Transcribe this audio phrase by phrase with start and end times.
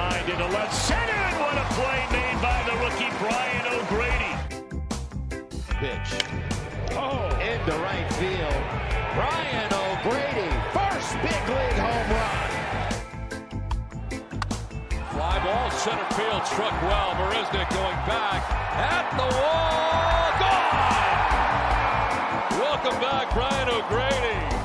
[0.00, 4.32] Line into left center, and what a play made by the rookie Brian O'Grady.
[5.76, 6.10] Pitch.
[6.96, 8.62] Oh, into right field.
[9.12, 12.48] Brian O'Grady, first big league home run.
[15.12, 17.10] Fly ball, center field, struck well.
[17.20, 18.40] Marisnick going back
[18.80, 20.30] at the wall.
[20.40, 21.04] Gone!
[22.58, 24.59] Welcome back, Brian O'Grady.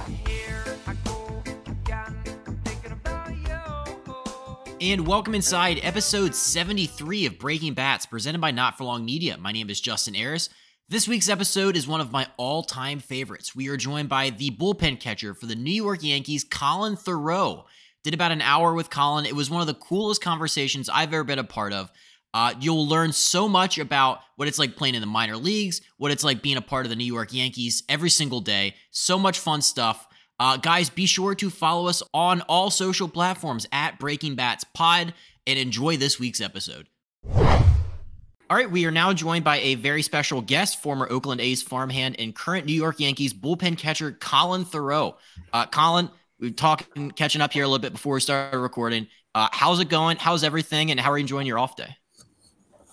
[4.87, 9.35] And welcome inside episode 73 of Breaking Bats, presented by Not For Long Media.
[9.35, 10.47] My name is Justin Harris.
[10.89, 13.55] This week's episode is one of my all time favorites.
[13.55, 17.63] We are joined by the bullpen catcher for the New York Yankees, Collin Theroux.
[18.03, 19.25] Did about an hour with Collin.
[19.25, 21.91] It was one of the coolest conversations I've ever been a part of.
[22.31, 26.11] Uh, you'll learn so much about what it's like playing in the minor leagues, what
[26.11, 28.75] it's like being a part of the New York Yankees every single day.
[28.91, 30.05] So much fun stuff.
[30.39, 35.13] Uh, guys, be sure to follow us on all social platforms at Breaking Bats Pod
[35.47, 36.87] and enjoy this week's episode.
[38.47, 42.17] All right, we are now joined by a very special guest, former Oakland A's farmhand
[42.19, 45.15] and current New York Yankees bullpen catcher Collin Theroux.
[45.53, 49.07] Uh, Collin, we have talking, catching up here a little bit before we started recording.
[49.33, 50.17] Uh, how's it going?
[50.17, 50.91] How's everything?
[50.91, 51.95] And how are you enjoying your off day?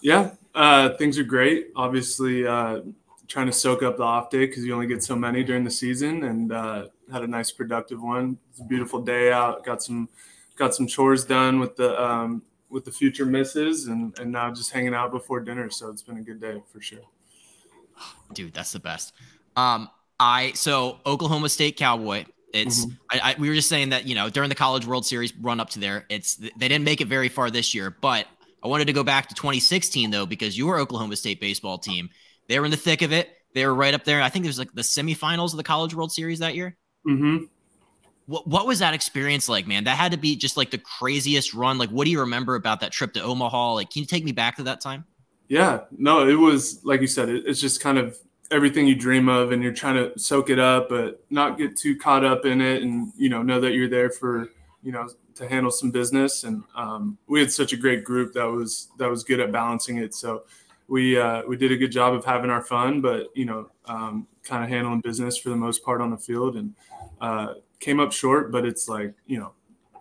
[0.00, 1.69] Yeah, uh, things are great.
[1.77, 2.80] Obviously, uh,
[3.28, 5.70] trying to soak up the off day because you only get so many during the
[5.70, 8.38] season, and uh, had a nice productive one.
[8.50, 9.64] It's a beautiful day out.
[9.64, 10.08] Got some
[10.56, 14.72] got some chores done with the um, with the future misses, and and now just
[14.72, 15.70] hanging out before dinner.
[15.70, 17.00] So it's been a good day for sure.
[18.33, 19.12] Dude, that's the best.
[19.56, 22.24] Um, I so Oklahoma State Cowboy.
[22.52, 22.94] It's mm-hmm.
[23.10, 25.60] I, I, we were just saying that you know during the College World Series run
[25.60, 28.27] up to there, it's they didn't make it very far this year, but
[28.62, 32.10] I wanted to go back to 2016 though because your Oklahoma State baseball team
[32.48, 33.30] they were in the thick of it.
[33.55, 34.22] They were right up there.
[34.22, 36.77] I think it was like the semifinals of the College World Series that year.
[37.06, 37.45] Mm-hmm.
[38.27, 39.84] What what was that experience like, man?
[39.84, 41.78] That had to be just like the craziest run.
[41.78, 43.75] Like, what do you remember about that trip to Omaha?
[43.75, 45.05] Like, can you take me back to that time?
[45.48, 47.29] Yeah, no, it was like you said.
[47.29, 48.17] It, it's just kind of
[48.51, 51.96] everything you dream of, and you're trying to soak it up, but not get too
[51.96, 54.48] caught up in it, and you know, know that you're there for
[54.83, 56.45] you know to handle some business.
[56.45, 59.98] And um, we had such a great group that was that was good at balancing
[59.98, 60.14] it.
[60.14, 60.45] So
[60.92, 64.27] we uh, we did a good job of having our fun, but you know, um,
[64.45, 66.75] kind of handling business for the most part on the field, and
[67.19, 68.53] uh, came up short.
[68.53, 69.52] But it's like you know,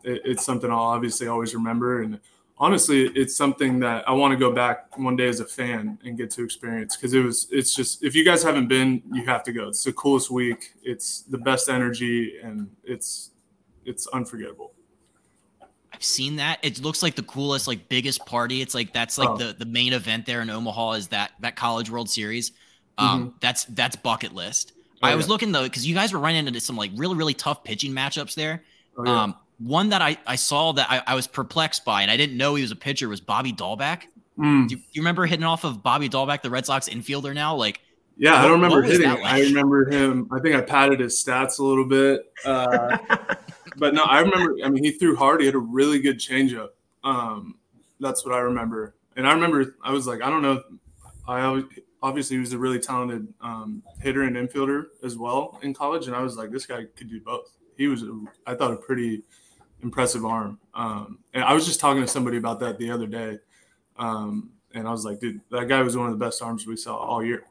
[0.03, 2.19] it, it's something I'll obviously always remember, and
[2.57, 6.17] honestly, it's something that I want to go back one day as a fan and
[6.17, 7.47] get to experience because it was.
[7.51, 9.69] It's just if you guys haven't been, you have to go.
[9.69, 10.73] It's the coolest week.
[10.83, 13.31] It's the best energy, and it's
[13.85, 14.73] it's unforgettable.
[16.01, 16.57] I've seen that.
[16.63, 18.59] It looks like the coolest, like biggest party.
[18.59, 19.37] It's like that's like oh.
[19.37, 22.53] the the main event there in Omaha is that that College World Series.
[22.97, 23.37] Um, mm-hmm.
[23.39, 24.73] that's that's bucket list.
[25.03, 25.31] Oh, I was yeah.
[25.31, 28.33] looking though because you guys were running into some like really really tough pitching matchups
[28.33, 28.63] there.
[28.97, 29.21] Oh, yeah.
[29.21, 32.35] Um, one that I, I saw that I, I, was perplexed by and I didn't
[32.35, 34.05] know he was a pitcher was Bobby Dalbec.
[34.39, 34.67] Mm.
[34.67, 37.55] Do, you, do, you, remember hitting off of Bobby Dalbec, the Red Sox infielder now?
[37.55, 37.79] Like,
[38.17, 39.07] yeah, what, I don't remember hitting.
[39.07, 39.23] Like?
[39.23, 40.27] I remember him.
[40.31, 42.33] I think I padded his stats a little bit.
[42.43, 42.97] Uh,
[43.77, 44.57] but no, I remember.
[44.63, 45.41] I mean, he threw hard.
[45.41, 46.69] He had a really good changeup.
[47.03, 47.55] Um,
[47.99, 48.95] that's what I remember.
[49.15, 50.63] And I remember I was like, I don't know.
[51.27, 51.65] I always,
[52.01, 56.15] obviously he was a really talented um, hitter and infielder as well in college, and
[56.15, 57.57] I was like, this guy could do both.
[57.77, 58.03] He was,
[58.45, 59.23] I thought, a pretty
[59.81, 60.59] impressive arm.
[60.73, 63.39] Um, and I was just talking to somebody about that the other day,
[63.97, 66.75] um, and I was like, dude, that guy was one of the best arms we
[66.75, 67.43] saw all year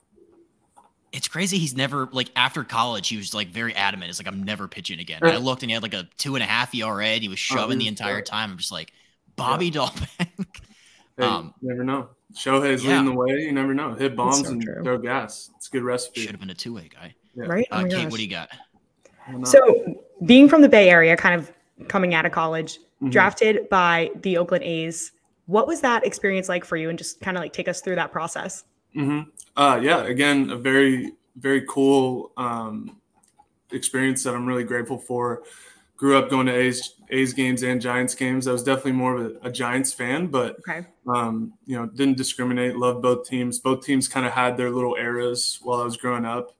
[1.12, 4.10] it's crazy he's never like after college he was like very adamant.
[4.10, 5.21] It's like i'm never pitching again.
[5.22, 7.28] And i looked and he had like a two and a half era and he
[7.28, 8.50] was oh, shoving oh, the entire time.
[8.50, 8.93] I'm just like
[9.37, 9.81] bobby yeah.
[9.81, 10.28] Dalbec.
[11.16, 12.10] hey, um, never know.
[12.34, 12.91] Shohei's yeah.
[12.91, 13.94] leading the way you never know.
[13.94, 14.82] Hit bombs so and true.
[14.82, 15.50] throw gas.
[15.56, 16.20] It's a good recipe.
[16.20, 17.15] Should have been a two-way guy.
[17.34, 17.47] Yeah.
[17.47, 17.66] right?
[17.70, 18.10] Uh, oh Kait gosh.
[18.10, 18.50] what do you got?
[19.44, 21.53] So being from the bay area kind of
[21.88, 23.10] coming out of college mm-hmm.
[23.10, 25.12] drafted by the oakland a's
[25.50, 26.88] what was that experience like for you?
[26.88, 28.65] And just kind of like take us through that process
[28.95, 29.31] mm-hmm.
[29.56, 32.97] Uh, yeah, again, a very very cool um,
[33.73, 35.43] experience that I'm really grateful for.
[35.97, 38.47] Grew up going to A's A's games and Giants games.
[38.47, 40.87] I was definitely more of a, a Giants fan, but okay.
[41.06, 42.76] um, you know, didn't discriminate.
[42.76, 43.59] Loved both teams.
[43.59, 46.55] Both teams kind of had their little eras while I was growing up.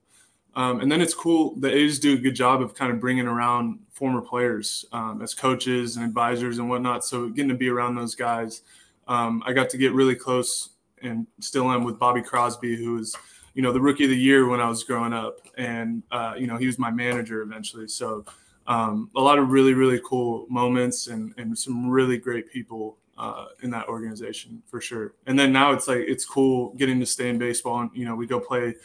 [0.53, 1.55] Um, and then it's cool.
[1.55, 5.33] The A's do a good job of kind of bringing around former players um, as
[5.33, 7.05] coaches and advisors and whatnot.
[7.05, 8.61] So getting to be around those guys,
[9.07, 10.69] um, I got to get really close
[11.03, 13.15] and still am with Bobby Crosby, who was,
[13.53, 16.47] you know, the rookie of the year when I was growing up, and uh, you
[16.47, 17.87] know he was my manager eventually.
[17.87, 18.25] So
[18.67, 23.45] um, a lot of really really cool moments and and some really great people uh,
[23.61, 25.13] in that organization for sure.
[25.27, 28.15] And then now it's like it's cool getting to stay in baseball, and you know
[28.15, 28.75] we go play.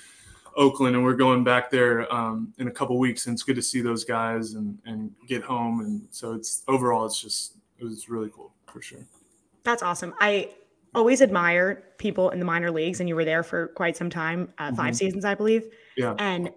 [0.58, 3.62] Oakland, and we're going back there um, in a couple weeks, and it's good to
[3.62, 5.80] see those guys and, and get home.
[5.80, 9.06] And so it's overall, it's just it was really cool for sure.
[9.64, 10.14] That's awesome.
[10.20, 10.50] I
[10.96, 14.52] always admire people in the minor leagues, and you were there for quite some time,
[14.58, 14.96] uh, 5 Mhm.
[14.96, 15.68] seasons, I believe.
[15.96, 16.14] Yeah.
[16.18, 16.50] And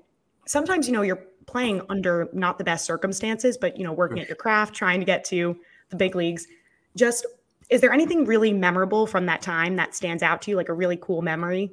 [0.47, 4.27] sometimes, you know, you're playing under not the best circumstances, but you know, working at
[4.27, 5.59] your craft, trying to get to
[5.89, 6.47] the big leagues.
[6.95, 7.25] Just
[7.69, 10.73] is there anything really memorable from that time that stands out to you, like a
[10.73, 11.71] really cool memory?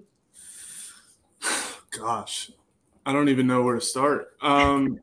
[1.91, 2.51] Gosh,
[3.07, 4.37] I don't even know where to start.
[4.43, 5.01] Um,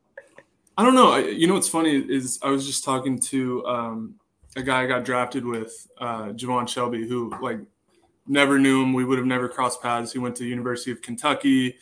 [0.76, 1.10] I don't know.
[1.12, 4.14] I, you know what's funny is I was just talking to um,
[4.56, 7.58] a guy I got drafted with, uh, Javon Shelby, who like
[8.26, 8.92] never knew him.
[8.92, 10.12] We would have never crossed paths.
[10.12, 11.76] He went to the University of Kentucky,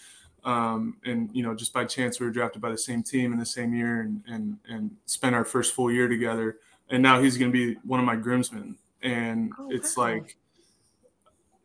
[0.45, 3.39] um, and you know, just by chance, we were drafted by the same team in
[3.39, 6.59] the same year, and and and spent our first full year together.
[6.91, 10.05] And now he's going to be one of my groomsmen, and Oh, it's wow.
[10.05, 10.37] like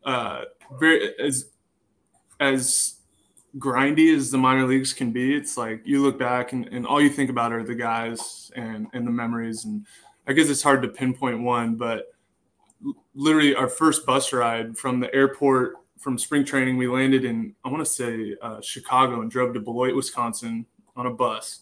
[0.04, 0.42] uh,
[0.78, 1.50] very as
[2.40, 2.94] as
[3.58, 7.00] grindy as the minor leagues can be, it's like you look back and, and all
[7.00, 9.64] you think about are the guys and, and the memories.
[9.64, 9.86] And
[10.28, 12.12] I guess it's hard to pinpoint one, but
[13.14, 17.68] literally our first bus ride from the airport from spring training, we landed in, I
[17.70, 20.64] want to say uh, Chicago and drove to Beloit, Wisconsin
[20.94, 21.60] on a bus.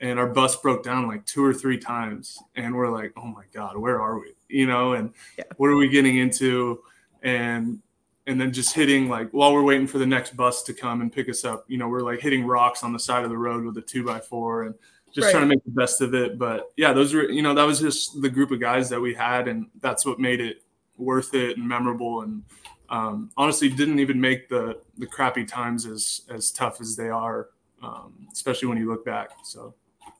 [0.00, 2.38] And our bus broke down like two or three times.
[2.56, 4.32] And we're like, oh my God, where are we?
[4.48, 5.44] You know, and Yeah.
[5.58, 6.80] what are we getting into?
[7.22, 7.80] And
[8.28, 11.10] and then just hitting like while we're waiting for the next bus to come and
[11.10, 13.64] pick us up you know we're like hitting rocks on the side of the road
[13.64, 14.74] with a two by four and
[15.12, 15.32] just Right.
[15.32, 17.80] trying to make the best of it but yeah those were you know that was
[17.80, 20.62] just the group of guys that we had and that's what made it
[20.96, 22.42] worth it and memorable and
[22.90, 27.48] um, honestly didn't even make the the crappy times as as tough as they are
[27.82, 29.74] um, especially when you look back so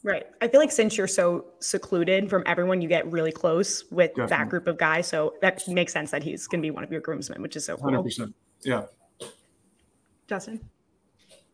[0.05, 0.27] Right.
[0.41, 4.49] I feel like since you're so secluded from everyone, you get really close with that
[4.49, 5.09] group of guys.
[5.09, 7.65] So that makes sense that he's going to be one of your groomsmen, which is
[7.65, 7.91] so cool.
[7.91, 8.33] 100%
[8.63, 8.85] yeah
[10.29, 10.61] Justin?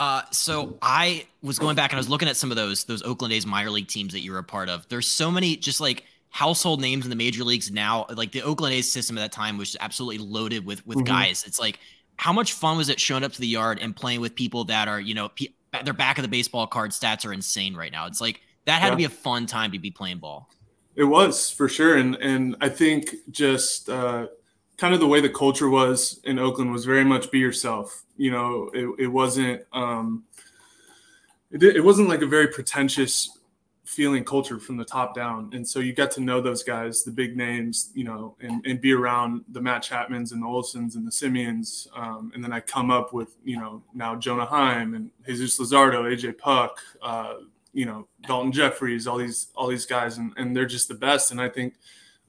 [0.00, 3.02] Uh, so I was going back and I was looking at some of those those
[3.02, 4.86] Oakland A's minor league teams that you were a part of.
[4.88, 8.06] There's so many just like household names in the major leagues now.
[8.12, 11.06] Like the Oakland A's system at that time was absolutely loaded with with Mhm.
[11.06, 11.44] guys.
[11.46, 11.78] It's like
[12.16, 14.88] how much fun was it showing up to the yard and playing with people that
[14.88, 15.48] are you know pe-
[15.84, 18.06] their back of the baseball card stats are insane right now.
[18.06, 20.48] It's like that had to be a fun time to be playing ball.
[20.96, 24.26] It was for sure, and and I think just uh,
[24.76, 28.04] kind of the way the culture was in Oakland was very much be yourself.
[28.16, 30.24] You know, it, it wasn't um,
[31.50, 33.38] it, it wasn't like a very pretentious
[33.84, 37.10] feeling culture from the top down, and so you got to know those guys, the
[37.10, 41.06] big names, you know, and, and be around the Matt Chapmans and the Olsons and
[41.06, 45.10] the Semiens, um, and then I come up with you know now Jonah Heim and
[45.26, 46.78] Jesus Luzardo, AJ Puk.
[47.02, 47.34] Uh,
[47.74, 51.32] you know Daulton Jefferies, all these all these guys, and, and they're just the best.
[51.32, 51.74] And I think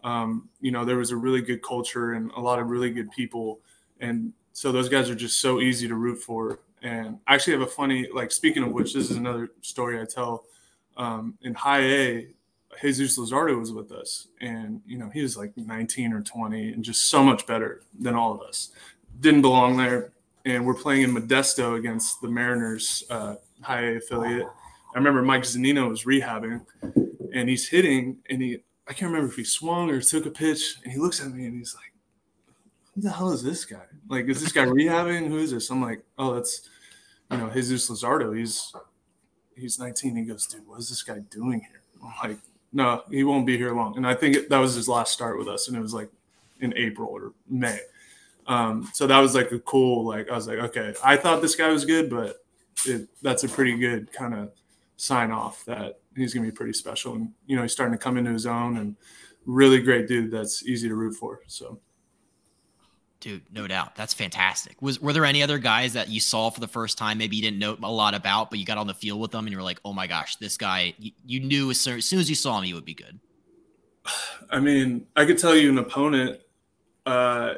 [0.05, 3.11] um, you know there was a really good culture and a lot of really good
[3.11, 3.59] people,
[3.99, 6.59] and so those guys are just so easy to root for.
[6.83, 10.05] And I actually have a funny like speaking of which, this is another story I
[10.05, 10.45] tell.
[10.95, 12.27] Um, in High A,
[12.79, 16.83] Jesus Luzardo was with us, and you know he was like 19 or 20, and
[16.83, 18.69] just so much better than all of us.
[19.21, 20.13] Didn't belong there,
[20.45, 24.45] and we're playing in Modesto against the Mariners uh, High A affiliate.
[24.93, 26.61] I remember Mike Zunino was rehabbing
[27.35, 30.77] and he's hitting and he I can't remember if he swung or took a pitch
[30.83, 31.91] and he looks at me and he's like,
[32.93, 33.85] Who the hell is this guy?
[34.09, 35.27] Like, is this guy rehabbing?
[35.27, 35.69] Who is this?
[35.69, 36.69] I'm like, Oh, that's
[37.31, 38.37] you know, Jesus Luzardo.
[38.37, 38.73] He's
[39.55, 40.15] he's 19.
[40.15, 41.81] He goes, Dude, what is this guy doing here?
[42.03, 42.39] I'm like,
[42.73, 43.97] No, he won't be here long.
[43.97, 46.09] And I think that was his last start with us, and it was like
[46.59, 47.79] in April or May.
[48.47, 51.55] Um, so that was like a cool, like I was like, okay, I thought this
[51.55, 52.37] guy was good, but
[52.85, 54.51] it, that's a pretty good kind of
[54.97, 57.15] sign off that he's going to be pretty special.
[57.15, 58.95] And, you know, he's starting to come into his own and
[59.45, 61.41] really great dude that's easy to root for.
[61.47, 61.79] So,
[63.25, 63.95] Dude, no doubt.
[63.95, 64.79] That's fantastic.
[64.83, 67.41] Was were there any other guys that you saw for the first time, maybe you
[67.41, 69.57] didn't know a lot about, but you got on the field with them and you
[69.57, 72.29] were like, oh my gosh, this guy, you, you knew as soon, as soon as
[72.29, 73.19] you saw him, he would be good.
[74.51, 76.39] I mean, I could tell you an opponent.
[77.03, 77.55] Uh,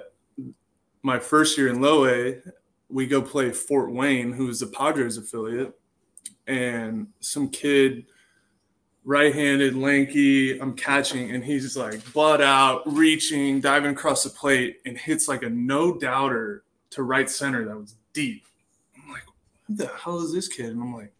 [1.02, 2.38] my first year in low A,
[2.88, 5.78] we go play Fort Wayne, who's the Padres affiliate,
[6.48, 8.06] and some kid,
[9.04, 10.60] right-handed, lanky.
[10.60, 15.44] I'm catching, and he's like butt out, reaching, diving across the plate, and hits like
[15.44, 18.46] a no doubter to right center that was deep.
[18.96, 19.24] I'm like,
[19.68, 20.68] what the hell is this kid?
[20.68, 21.14] And I'm like,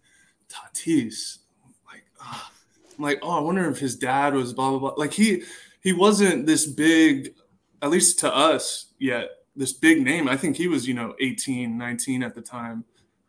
[0.50, 1.40] Tatis.
[1.64, 2.52] I'm like, ah.
[2.98, 4.94] I'm like, oh, I wonder if his dad was blah blah blah.
[4.98, 5.44] Like he
[5.82, 7.36] he wasn't this big,
[7.82, 10.28] at least to us yet, this big name.
[10.28, 12.84] I think he was, you know, 18, 19 at the time.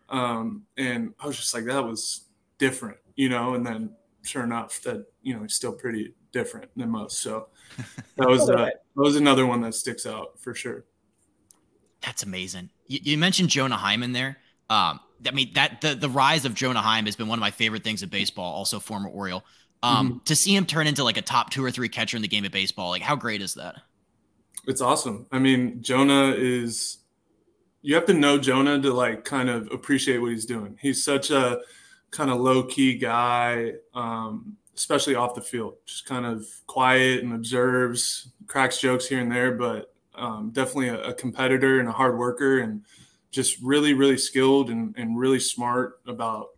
[0.09, 2.25] Um, and I was just like, that was
[2.59, 3.91] different, you know, and then
[4.23, 7.19] sure enough that, you know, he's still pretty different than most.
[7.19, 7.49] So
[8.17, 10.85] that was uh, that was another one that sticks out for sure.
[12.01, 12.71] That's amazing.
[12.87, 14.39] You, you mentioned Jonah Heim there.
[14.71, 17.51] Um, I mean that the the rise of Jonah Heim has been one of my
[17.51, 18.55] favorite things in baseball.
[18.55, 19.45] Also, former Oriole.
[19.81, 22.29] Um, to see him turn into like a top two or three catcher in the
[22.29, 23.77] game of baseball, like how great is that?
[24.67, 25.27] It's awesome.
[25.31, 26.99] I mean, Jonah is
[27.89, 30.77] you have to know Jonah to like kind of appreciate what he's doing.
[30.79, 31.61] He's such a
[32.11, 35.77] kind of low key guy, um, especially off the field.
[35.87, 41.03] Just kind of quiet and observes, cracks jokes here and there, but um, definitely a,
[41.03, 42.83] a, competitor and a hard worker, and
[43.31, 46.49] just really, really skilled and, and really smart about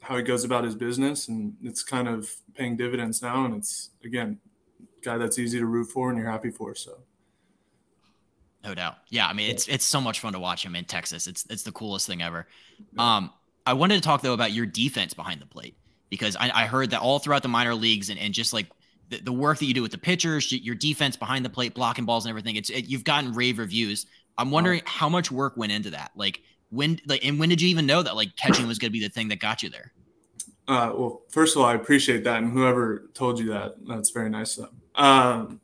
[0.00, 1.28] how he goes about his business.
[1.28, 3.44] And it's kind of paying dividends now.
[3.44, 4.38] And it's again,
[5.02, 6.74] guy that's easy to root for and you're happy for.
[6.74, 7.02] So.
[8.62, 8.96] No doubt.
[9.08, 11.26] Yeah, I mean it's it's so much fun to watch him in Texas.
[11.26, 12.46] It's it's the coolest thing ever.
[12.98, 13.30] Um,
[13.66, 15.76] I wanted to talk though about your defense behind the plate
[16.10, 18.66] because I, I heard that all throughout the minor leagues and, and just like
[19.08, 22.04] the, the work that you do with the pitchers, your defense behind the plate, blocking
[22.04, 22.56] balls and everything.
[22.56, 24.06] It's it, you've gotten rave reviews.
[24.36, 26.12] I'm wondering how much work went into that.
[26.14, 28.92] Like when like and when did you even know that like catching was going to
[28.92, 29.92] be the thing that got you there?
[30.68, 34.30] Uh, well, first of all, I appreciate that, and whoever told you that, that's very
[34.30, 34.80] nice of them.
[34.94, 35.60] Um,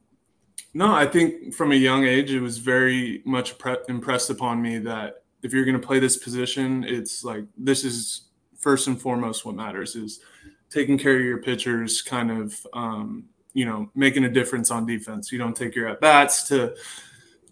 [0.76, 4.76] no, I think from a young age, it was very much pre- impressed upon me
[4.80, 8.28] that if you're going to play this position, it's like this is
[8.58, 10.20] first and foremost what matters is
[10.68, 15.32] taking care of your pitchers, kind of, um, you know, making a difference on defense.
[15.32, 16.76] You don't take your at bats to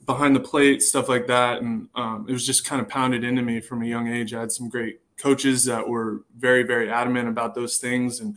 [0.05, 1.63] behind the plate, stuff like that.
[1.63, 4.35] And um, it was just kind of pounded into me from a young age.
[4.35, 8.37] I had some great coaches that were very, very adamant about those things and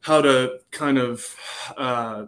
[0.00, 1.36] how to kind of
[1.76, 2.26] uh,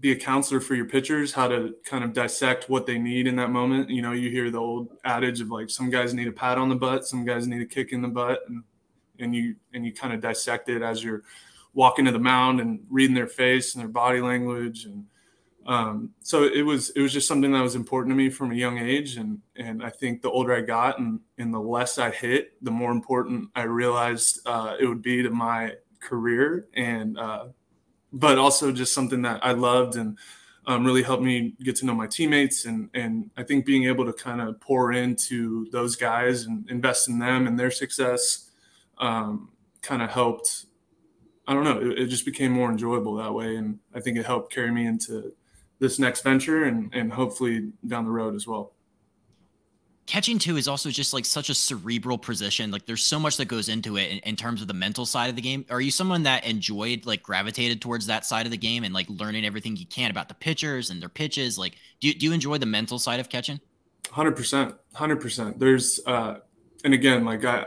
[0.00, 3.36] be a counselor for your pitchers, how to kind of dissect what they need in
[3.36, 3.88] that moment.
[3.88, 6.68] You know, you hear the old adage of like some guys need a pat on
[6.68, 8.62] the butt, some guys need a kick in the butt, and
[9.18, 11.22] and you and you kind of dissect it as you're
[11.74, 15.04] walking to the mound and reading their face and their body language and
[15.66, 18.54] um, so it was it was just something that was important to me from a
[18.54, 22.10] young age and and I think the older I got and and the less I
[22.10, 27.46] hit the more important I realized uh, it would be to my career and uh,
[28.12, 30.18] but also just something that I loved and
[30.66, 32.64] um, really helped me get to know my teammates.
[32.64, 37.08] And, and I think being able to kind of pour into those guys and invest
[37.08, 38.50] in them and their success
[38.98, 39.50] um,
[39.82, 40.66] kind of helped.
[41.46, 43.54] I don't know, it, it, just became more enjoyable that way.
[43.56, 45.32] And I think it helped carry me into
[45.78, 48.72] this next venture and, and hopefully down the road as well
[50.06, 52.70] catching too is also just like such a cerebral position.
[52.70, 55.28] Like there's so much that goes into it in, in, terms of the mental side
[55.28, 55.66] of the game.
[55.70, 59.08] Are you someone that enjoyed like gravitated towards that side of the game and like
[59.08, 61.58] learning everything you can about the pitchers and their pitches?
[61.58, 63.60] Like, do you, do you enjoy the mental side of catching?
[64.10, 65.58] Hundred percent, hundred percent.
[65.58, 66.36] There's, uh,
[66.84, 67.66] and again, like I,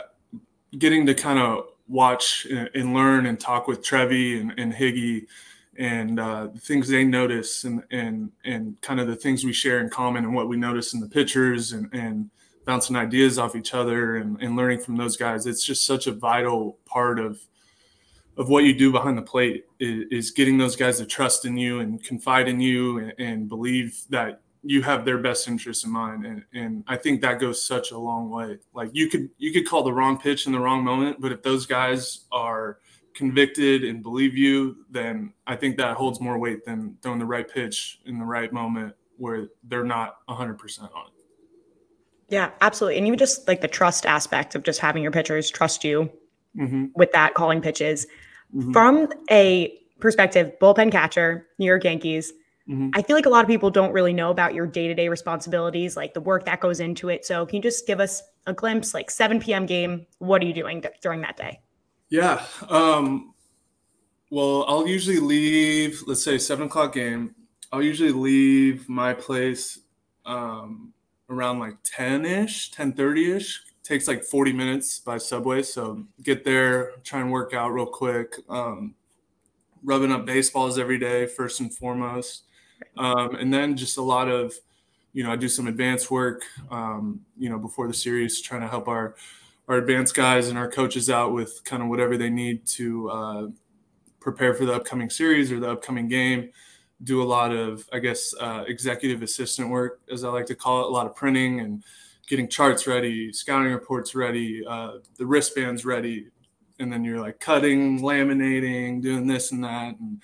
[0.78, 5.26] getting to kind of watch and, and, learn and talk with Trevi and, and Higgy
[5.80, 9.80] and uh, the things they notice and and and kind of the things we share
[9.80, 12.30] in common and what we notice in the pictures and and
[12.66, 15.48] bouncing ideas off each other and, and learning from those guys.
[15.48, 17.40] It's just such a vital part of
[18.38, 21.58] of what you do behind the plate is, is getting those guys to trust in
[21.58, 25.92] you and confide in you and, and believe that you have their best interests in
[25.92, 26.26] mind.
[26.26, 28.60] And, and i think that goes such a long way.
[28.74, 31.42] Like you could you could call the wrong pitch in the wrong moment but if
[31.42, 32.80] those guys are
[33.20, 37.48] convicted and believe you, then I think that holds more weight than throwing the right
[37.48, 41.14] pitch in the right moment where they're not 100% on it.
[42.30, 42.98] Yeah, absolutely.
[42.98, 46.10] And even just like the trust aspect of just having your pitchers trust you
[46.58, 46.86] mm-hmm.
[46.96, 48.08] with that calling pitches.
[48.56, 48.72] Mm-hmm.
[48.72, 52.32] From a perspective, bullpen catcher, New York Yankees,
[52.70, 52.92] mm-hmm.
[52.94, 55.10] I feel like a lot of people don't really know about your day to day
[55.10, 57.26] responsibilities, like the work that goes into it.
[57.26, 59.66] So, can you just give us a glimpse, like 7 p.m.
[59.66, 60.06] game?
[60.20, 61.60] What are you doing th- during that day?
[62.10, 62.44] Yeah.
[62.70, 63.34] Um,
[64.32, 67.36] well, I'll usually leave, let's say seven o'clock game.
[67.72, 69.80] I'll usually leave my place
[70.26, 70.94] um,
[71.30, 73.62] around like 10 ish, 10 30 ish.
[73.84, 75.64] Takes like 40 minutes by subway.
[75.64, 78.36] So get there, try and work out real quick.
[78.48, 78.96] Um,
[79.84, 82.44] rubbing up baseballs every day, first and foremost.
[82.98, 84.54] Um, and then just a lot of,
[85.14, 88.68] you know, I do some advanced work, um, you know, before the series, trying to
[88.68, 89.16] help our
[89.70, 93.48] our advanced guys and our coaches out with kind of whatever they need to uh,
[94.20, 96.50] prepare for the upcoming series or the upcoming game.
[97.04, 100.82] Do a lot of, I guess, uh, executive assistant work, as I like to call
[100.82, 101.84] it, a lot of printing and
[102.28, 106.28] getting charts ready, scouting reports ready, uh, the wristbands ready,
[106.80, 110.22] and then you're like cutting, laminating, doing this and that, and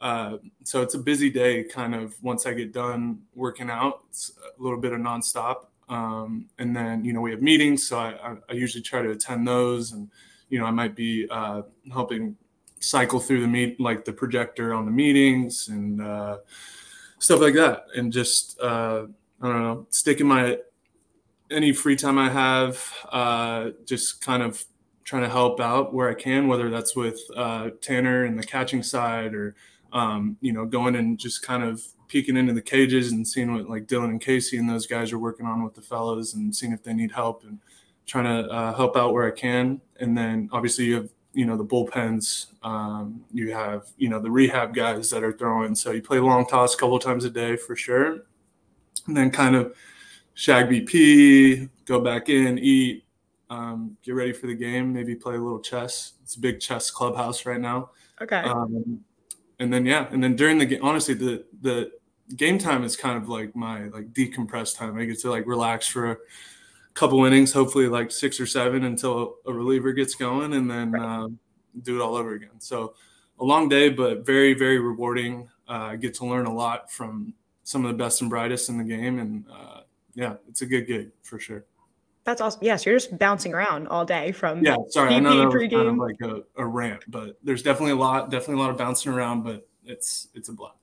[0.00, 1.64] uh, so it's a busy day.
[1.64, 6.46] Kind of once I get done working out, it's a little bit of nonstop, um,
[6.58, 7.86] and then, you know, we have meetings.
[7.86, 9.92] So I, I, usually try to attend those.
[9.92, 10.10] And,
[10.48, 11.62] you know, I might be uh,
[11.92, 12.36] helping
[12.80, 16.38] cycle through the meet, like the projector on the meetings and uh,
[17.18, 17.84] stuff like that.
[17.94, 19.06] And just, uh,
[19.40, 20.58] I don't know, sticking my,
[21.50, 24.64] any free time I have, uh, just kind of
[25.04, 28.82] trying to help out where I can, whether that's with uh, Tanner and the catching
[28.82, 29.54] side or
[29.96, 33.68] um, you know, going and just kind of peeking into the cages and seeing what
[33.68, 36.72] like Dillon and Casey and those guys are working on with the fellows and seeing
[36.72, 37.58] if they need help and
[38.04, 39.80] trying to uh, help out where I can.
[39.98, 42.46] And then obviously you have you know the bullpens.
[42.62, 45.74] Um, you have you know the rehab guys that are throwing.
[45.74, 48.24] So you play long toss a couple times a day for sure,
[49.06, 49.74] and then kind of
[50.34, 53.04] shag BP, go back in, eat,
[53.48, 54.92] um, get ready for the game.
[54.92, 56.12] Maybe play a little chess.
[56.22, 57.90] It's a big chess clubhouse right now.
[58.20, 58.36] Okay.
[58.36, 59.00] Um,
[59.58, 61.90] and then yeah, and then during the game, honestly, the the
[62.34, 64.98] game time is kind of like my like decompressed time.
[64.98, 66.16] I get to like relax for a
[66.94, 71.28] couple innings, hopefully like six or seven until a reliever gets going, and then uh,
[71.82, 72.58] do it all over again.
[72.58, 72.94] So
[73.38, 75.48] a long day, but very very rewarding.
[75.68, 77.34] Uh, I get to learn a lot from
[77.64, 79.80] some of the best and brightest in the game, and uh,
[80.14, 81.64] yeah, it's a good gig for sure.
[82.26, 82.60] That's awesome.
[82.62, 85.88] Yes, you're just bouncing around all day from Yeah, sorry, I know that was kind
[85.88, 89.12] of like a, a rant, but there's definitely a lot, definitely a lot of bouncing
[89.12, 90.74] around, but it's it's a blast.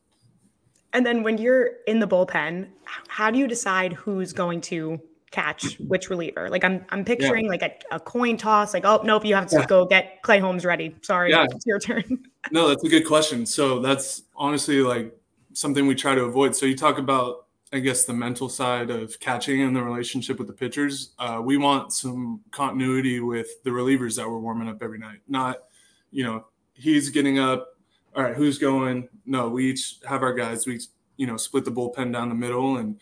[0.93, 5.77] And then when you're in the bullpen, how do you decide who's going to catch
[5.79, 6.49] which reliever?
[6.49, 9.57] Like I'm I'm picturing like a, a coin toss, like, oh nope, you have to
[9.57, 9.65] Yeah.
[9.65, 10.95] go get Clay Holmes ready.
[11.01, 11.45] Sorry, Yeah.
[11.51, 12.03] it's your turn.
[12.51, 13.45] No, that's a good question.
[13.45, 15.17] So that's honestly like
[15.53, 16.53] something we try to avoid.
[16.55, 17.42] So you talk about,
[17.73, 21.13] I guess, the mental side of catching and the relationship with the pitchers.
[21.17, 25.21] Uh, we want some continuity with the relievers that we're warming up every night.
[25.27, 25.63] Not,
[26.11, 27.69] you know, he's getting up.
[28.15, 29.09] All right, who's going?
[29.25, 30.67] No, we each have our guys.
[30.67, 30.81] We,
[31.17, 32.99] you know, split the bullpen down the middle, and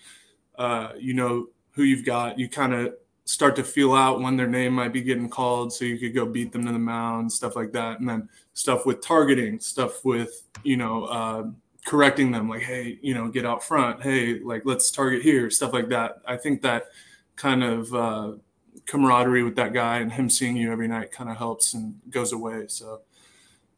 [0.57, 2.39] uh, you know who you've got.
[2.39, 2.93] You kind of
[3.25, 6.25] start to feel out when their name might be getting called, so you could go
[6.25, 10.43] beat them to the mound, stuff like that, and then stuff with targeting, stuff with
[10.63, 11.43] you know uh,
[11.85, 15.73] correcting them, like hey, you know, get out front, hey, like let's target here, stuff
[15.73, 16.21] like that.
[16.27, 16.85] I think that
[17.35, 18.31] kind of uh,
[18.85, 22.31] camaraderie with that guy and him seeing you every night kind of helps and goes
[22.33, 22.65] away.
[22.67, 23.01] So.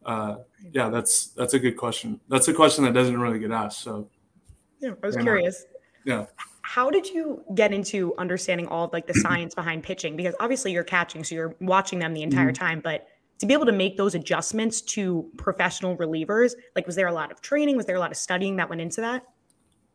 [0.05, 0.36] Uh,
[0.74, 2.19] yeah, that's that's a good question.
[2.27, 3.79] That's a question that doesn't really get asked.
[3.79, 4.10] So
[4.81, 5.63] Yeah, I was curious.
[6.03, 6.25] yeah,
[6.61, 10.18] How did you get into understanding all of like the science behind pitching?
[10.18, 12.66] Because obviously you're catching, so you're watching them the entire Mm-hmm.
[12.66, 13.07] time, but
[13.39, 17.31] to be able to make those adjustments to professional relievers, like was there a lot
[17.31, 17.75] of training?
[17.77, 19.24] Was there a lot of studying that went into that?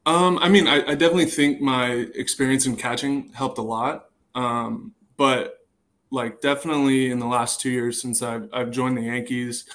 [0.07, 4.07] Um, I mean, I, I definitely think my experience in catching helped a lot.
[4.35, 5.67] Um, but
[6.11, 9.67] like definitely in the last two years since I've, I've joined the Yankees,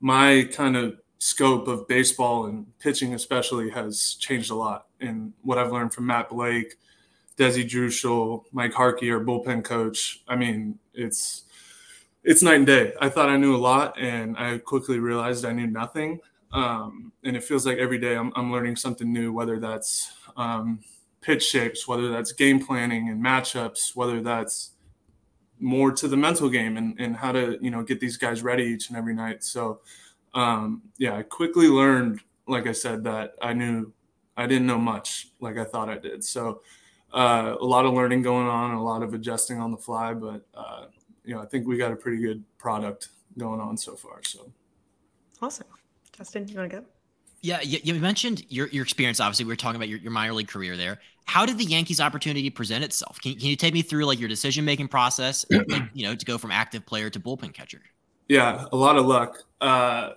[0.00, 4.86] my kind of scope of baseball and pitching especially has changed a lot.
[5.00, 6.76] And what I've learned from Matt Blake,
[7.36, 11.44] Desi Druschel, Mike Harkey, our bullpen coach, I mean, it's
[12.28, 12.92] it's night and day.
[13.00, 16.20] I thought I knew a lot, and I quickly realized I knew nothing.
[16.52, 20.80] Um, and it feels like every day I'm, I'm learning something new whether that's um,
[21.20, 24.72] pitch shapes whether that's game planning and matchups whether that's
[25.58, 28.64] more to the mental game and, and how to you know get these guys ready
[28.64, 29.42] each and every night.
[29.42, 29.80] So
[30.34, 33.90] um, yeah i quickly learned like i said that i knew
[34.36, 36.22] i didn't know much like i thought i did.
[36.22, 36.60] So
[37.12, 40.46] uh, a lot of learning going on a lot of adjusting on the fly but
[40.54, 40.84] uh,
[41.28, 44.50] you know i think we got a pretty good product going on so far so
[45.40, 45.66] Awesome.
[46.16, 46.84] Justin, you want to go?
[47.40, 49.20] Yeah, you, you mentioned your, your experience.
[49.20, 50.98] Obviously, we were talking about your, your minor league career there.
[51.26, 53.20] How did the Yankees opportunity present itself?
[53.20, 56.26] Can, can you take me through like your decision making process, like, you know, to
[56.26, 57.82] go from active player to bullpen catcher?
[58.28, 59.38] Yeah, a lot of luck.
[59.60, 60.10] Uh,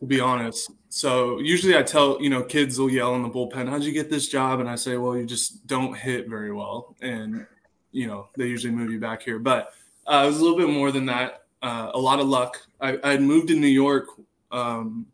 [0.00, 0.70] to be honest.
[0.90, 4.08] So usually I tell you know kids will yell in the bullpen, "How'd you get
[4.08, 7.44] this job?" And I say, "Well, you just don't hit very well," and
[7.90, 9.40] you know they usually move you back here.
[9.40, 9.72] But
[10.08, 11.44] uh, it was a little bit more than that.
[11.60, 12.66] Uh, a lot of luck.
[12.80, 14.06] I had moved to New York
[14.50, 15.06] um,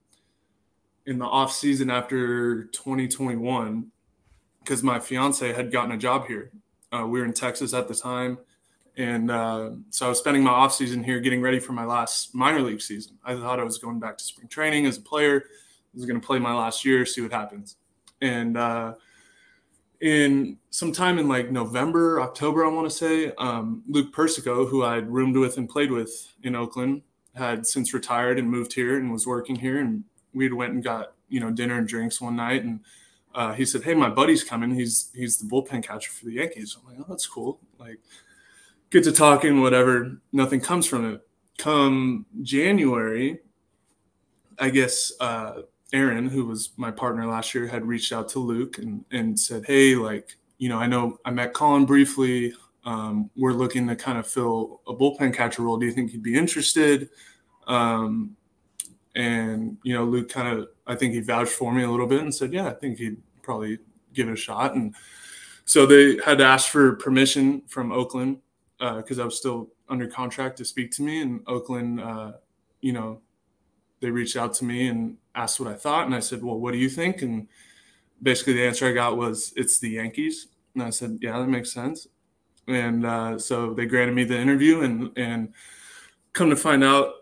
[1.06, 3.90] in the off season after 2021
[4.60, 6.50] because my fiance had gotten a job here.
[6.92, 8.38] Uh, we were in Texas at the time.
[8.96, 12.34] And uh, so I was spending my off season here getting ready for my last
[12.34, 13.18] minor league season.
[13.24, 15.44] I thought I was going back to spring training as a player.
[15.46, 17.76] I was going to play my last year, see what happens.
[18.20, 18.94] And uh,
[20.00, 25.08] in sometime in like November, October, I want to say, um, Luke Persico, who I'd
[25.08, 27.02] roomed with and played with in Oakland,
[27.34, 29.80] had since retired and moved here and was working here.
[29.80, 30.04] And
[30.34, 32.80] we went and got you know dinner and drinks one night, and
[33.34, 34.74] uh, he said, "Hey, my buddy's coming.
[34.74, 37.98] He's he's the bullpen catcher for the Yankees." I'm like, "Oh, that's cool." Like
[38.90, 40.18] get to talking, whatever.
[40.32, 41.26] Nothing comes from it.
[41.58, 43.40] Come January,
[44.58, 45.62] I guess uh,
[45.94, 49.64] Aaron, who was my partner last year, had reached out to Luke and, and said,
[49.64, 52.52] Hey, like, you know, I know I met Collin briefly.
[52.84, 55.78] Um, we're looking to kind of fill a bullpen catcher role.
[55.78, 57.08] Do you think he'd be interested?
[57.68, 58.36] Um,
[59.14, 62.20] and, you know, Luke kind of, I think he vouched for me a little bit
[62.20, 63.78] and said, Yeah, I think he'd probably
[64.12, 64.74] give it a shot.
[64.74, 64.96] And
[65.64, 68.38] so they had to ask for permission from Oakland
[68.78, 71.22] because I was still under contract to speak to me.
[71.22, 72.32] And Oakland, uh,
[72.80, 73.20] you know,
[74.00, 76.72] they reached out to me and asked what I thought, and I said, "Well, what
[76.72, 77.48] do you think?" And
[78.22, 81.72] basically, the answer I got was, "It's the Yankees." And I said, "Yeah, that makes
[81.72, 82.08] sense."
[82.66, 85.52] And uh, so they granted me the interview, and and
[86.32, 87.12] come to find out,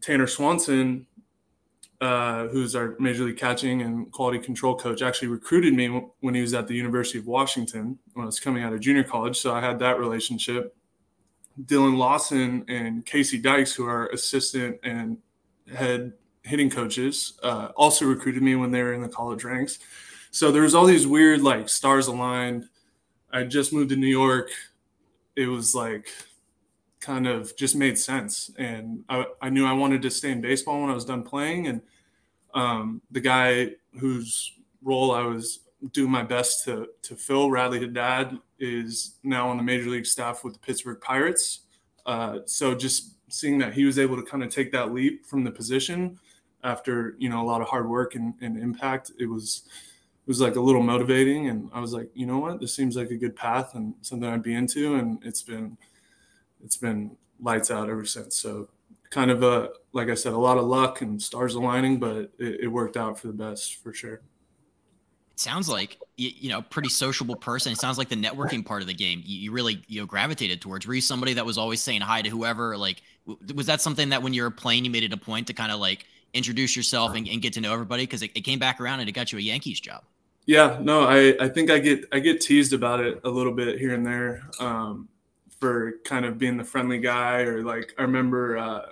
[0.00, 1.06] Tanner Swanson,
[2.00, 5.88] uh, who's our major league catching and quality control coach, actually recruited me
[6.20, 9.04] when he was at the University of Washington when I was coming out of junior
[9.04, 9.38] college.
[9.38, 10.74] So I had that relationship.
[11.66, 15.18] Dillon Lawson and Casey Dykes, who are assistant and
[15.74, 16.12] head
[16.48, 19.78] hitting coaches, uh, also recruited me when they were in the college ranks.
[20.30, 22.68] So there was all these weird like stars aligned.
[23.30, 24.50] I just moved to New York.
[25.36, 26.08] It was like
[27.00, 30.80] kind of just made sense, and I, I knew I wanted to stay in baseball
[30.80, 31.68] when I was done playing.
[31.68, 31.82] And
[32.54, 35.60] um, the guy whose role I was
[35.92, 40.44] doing my best to to fill, Radley Haddad, is now on the major league staff
[40.44, 41.60] with the Pittsburgh Pirates.
[42.06, 45.44] Uh, so just seeing that he was able to kind of take that leap from
[45.44, 46.18] the position
[46.64, 50.40] after you know a lot of hard work and, and impact, it was it was
[50.40, 51.48] like a little motivating.
[51.48, 54.28] And I was like, you know what, this seems like a good path and something
[54.28, 54.96] I'd be into.
[54.96, 55.76] And it's been
[56.64, 58.36] it's been lights out ever since.
[58.36, 58.68] So
[59.10, 62.60] kind of a like I said, a lot of luck and stars aligning, but it,
[62.64, 64.20] it worked out for the best for sure
[65.32, 67.72] It sounds like you, know pretty sociable person.
[67.72, 70.86] It sounds like the networking part of the game you, really you know gravitated towards.
[70.86, 72.76] Were you somebody that was always saying hi to whoever?
[72.76, 73.02] Like,
[73.54, 75.70] was that something that when you were playing, you made it a point to kind
[75.70, 78.80] of like introduce yourself and, and get to know everybody because it, it, came back
[78.80, 80.02] around and it got you a Yankees job.
[80.46, 83.78] Yeah, no, I I think I get I get teased about it a little bit
[83.78, 85.08] here and there um,
[85.60, 88.58] for kind of being the friendly guy or like I remember.
[88.58, 88.82] Uh,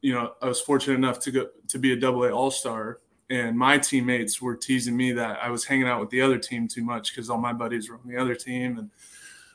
[0.00, 3.00] you know, I was fortunate enough to go to be a double A all star
[3.30, 6.66] and my teammates were teasing me that I was hanging out with the other team
[6.66, 8.90] too much because all my buddies were on the other team, and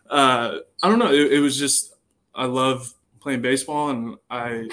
[0.09, 1.11] uh, I don't know.
[1.11, 1.95] It, it, was just
[2.35, 4.69] I love playing baseball, and I,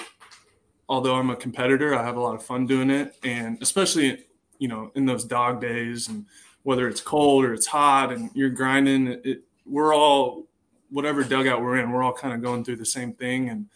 [0.91, 4.25] although I'm a competitor, I have a lot of fun doing it, and especially
[4.59, 6.25] you know in those dog days, and
[6.63, 10.47] whether it's cold or it's hot, and you're grinding, it, we're all
[10.89, 13.67] whatever dugout we're in, we're all kind of going through the same thing, and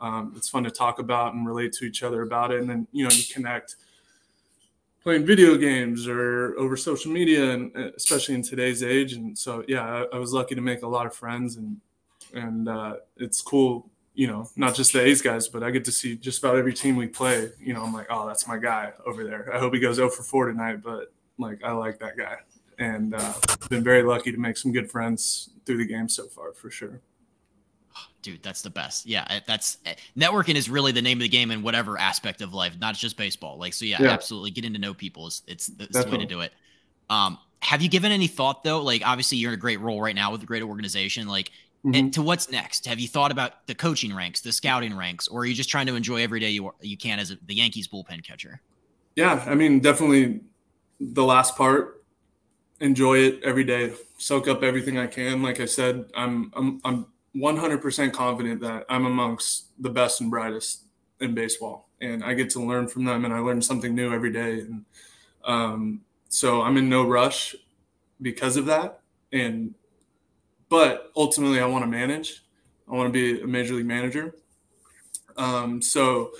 [0.00, 2.86] um, it's fun to talk about and relate to each other about it, and then
[2.92, 3.74] you know you connect
[5.02, 9.14] playing video games or over social media and uh, especially in today's age.
[9.14, 11.78] And so yeah I, I was lucky to make a lot of friends and
[12.34, 15.90] and uh, it's cool you know not just the a's guys but i get to
[15.90, 18.92] see just about every team we play you know i'm like oh that's my guy
[19.06, 19.50] over there.
[19.50, 22.36] I hope he goes 0 for 4 tonight but like i like that guy.
[22.78, 23.32] And uh,
[23.68, 27.00] been very lucky to make some good friends through the game so far for sure.
[28.20, 29.06] Dude that's the best.
[29.06, 32.52] Yeah that's eh, networking is really the name of the game in whatever aspect of
[32.52, 33.56] life not just baseball.
[33.56, 34.10] Like so yeah, yeah.
[34.10, 36.52] absolutely getting to know people is it's, it's the way to do it.
[37.08, 38.82] Um have you given any thought though?
[38.82, 41.26] Like obviously you're in a great role right now with a great organization.
[41.26, 41.50] Like
[41.84, 42.10] mm-hmm.
[42.10, 45.46] to what's next have you thought about the coaching ranks the scouting ranks or are
[45.46, 48.24] you just trying to enjoy every day you you can as a, the yankees bullpen
[48.24, 48.60] catcher
[49.16, 50.40] yeah i mean definitely
[51.00, 52.04] the last part
[52.80, 57.06] enjoy it every day soak up everything i can like i said i'm i'm, I'm
[57.36, 60.82] 100% confident that I'm amongst the best and brightest
[61.20, 64.32] in baseball, and I get to learn from them, and I learn something new every
[64.32, 64.60] day.
[64.60, 64.84] And
[65.44, 67.54] um, so I'm in no rush
[68.20, 69.00] because of that.
[69.32, 69.74] And
[70.70, 72.42] but ultimately, I want to manage.
[72.90, 74.34] I want to be a major league manager.
[75.36, 76.30] Um, so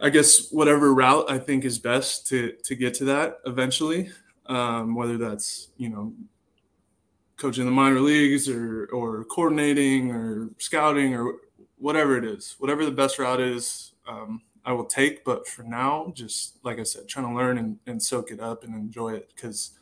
[0.00, 4.10] I guess whatever route I think is best to to get to that eventually,
[4.46, 6.12] um, whether that's you know
[7.36, 11.34] coaching the minor leagues or or coordinating or scouting or
[11.78, 15.24] whatever it is, whatever the best route is, um, I will take.
[15.24, 18.64] But for now, just like I said, trying to learn and, and soak it up
[18.64, 19.77] and enjoy it because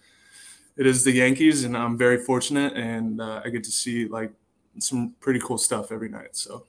[0.77, 4.31] it is the Yankees, and I'm very fortunate, and uh, I get to see like
[4.79, 6.37] some pretty cool stuff every night.
[6.37, 6.65] So.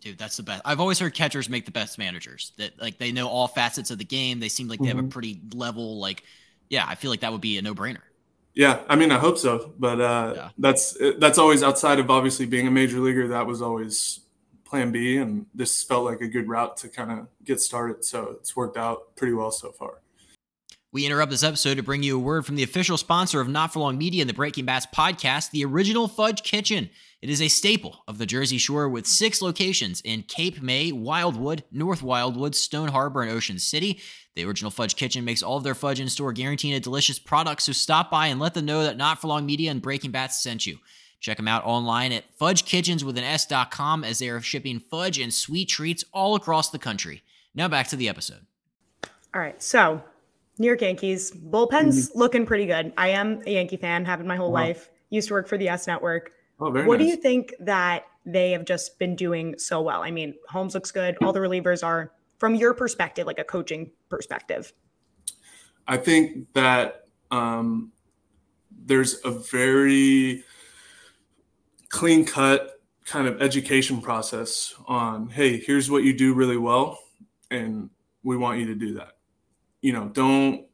[0.00, 0.62] Dude, that's the best.
[0.64, 2.52] I've always heard catchers make the best managers.
[2.58, 4.40] That like they know all facets of the game.
[4.40, 4.96] They seem like they mm-hmm.
[4.96, 5.10] have a mm-hmm.
[5.10, 6.00] pretty level.
[6.00, 6.24] Like,
[6.68, 8.00] yeah, I feel like that would be a no brainer.
[8.54, 10.48] Yeah, I mean, I hope so, but uh, yeah.
[10.58, 13.28] that's that's always outside of obviously being a major leaguer.
[13.28, 14.20] That was always
[14.64, 18.04] Plan B, and this felt like a good route to kind of get started.
[18.04, 20.00] So it's worked out pretty well so far.
[20.94, 23.72] We interrupt this episode to bring you a word from the official sponsor of Not
[23.72, 26.90] for Long Media and the Breaking Bats podcast, the Original Fudge Kitchen.
[27.22, 31.64] It is a staple of the Jersey Shore with six locations in Cape May, Wildwood,
[31.72, 34.02] North Wildwood, Stone Harbor, and Ocean City.
[34.34, 37.62] The Original Fudge Kitchen makes all of their fudge in store, guaranteeing a delicious product.
[37.62, 40.42] So stop by and let them know that Not for Long Media and Breaking Bats
[40.42, 40.76] sent you.
[41.20, 45.70] Check them out online at fudgekitchens with an as they are shipping fudge and sweet
[45.70, 47.22] treats all across the country.
[47.54, 48.44] Now back to the episode.
[49.34, 49.62] All right.
[49.62, 50.02] So
[50.62, 51.32] New York Yankees.
[51.32, 52.18] Bullpen's mm-hmm.
[52.18, 52.92] looking pretty good.
[52.96, 54.60] I am a Yankee fan, have been my whole wow.
[54.60, 54.90] life.
[55.10, 56.30] Used to work for the YES Network.
[56.60, 56.98] Oh, what nice.
[56.98, 60.02] do you think that they have just been doing so well?
[60.02, 61.16] I mean, Holmes looks good.
[61.20, 64.72] All the relievers are from your perspective, like a coaching perspective?
[65.88, 67.90] I think that um,
[68.70, 70.44] there's a very
[71.88, 76.98] clean cut kind of education process on hey here's what you do really well
[77.50, 77.90] and
[78.22, 79.14] we want you to do that
[79.82, 80.64] you know don't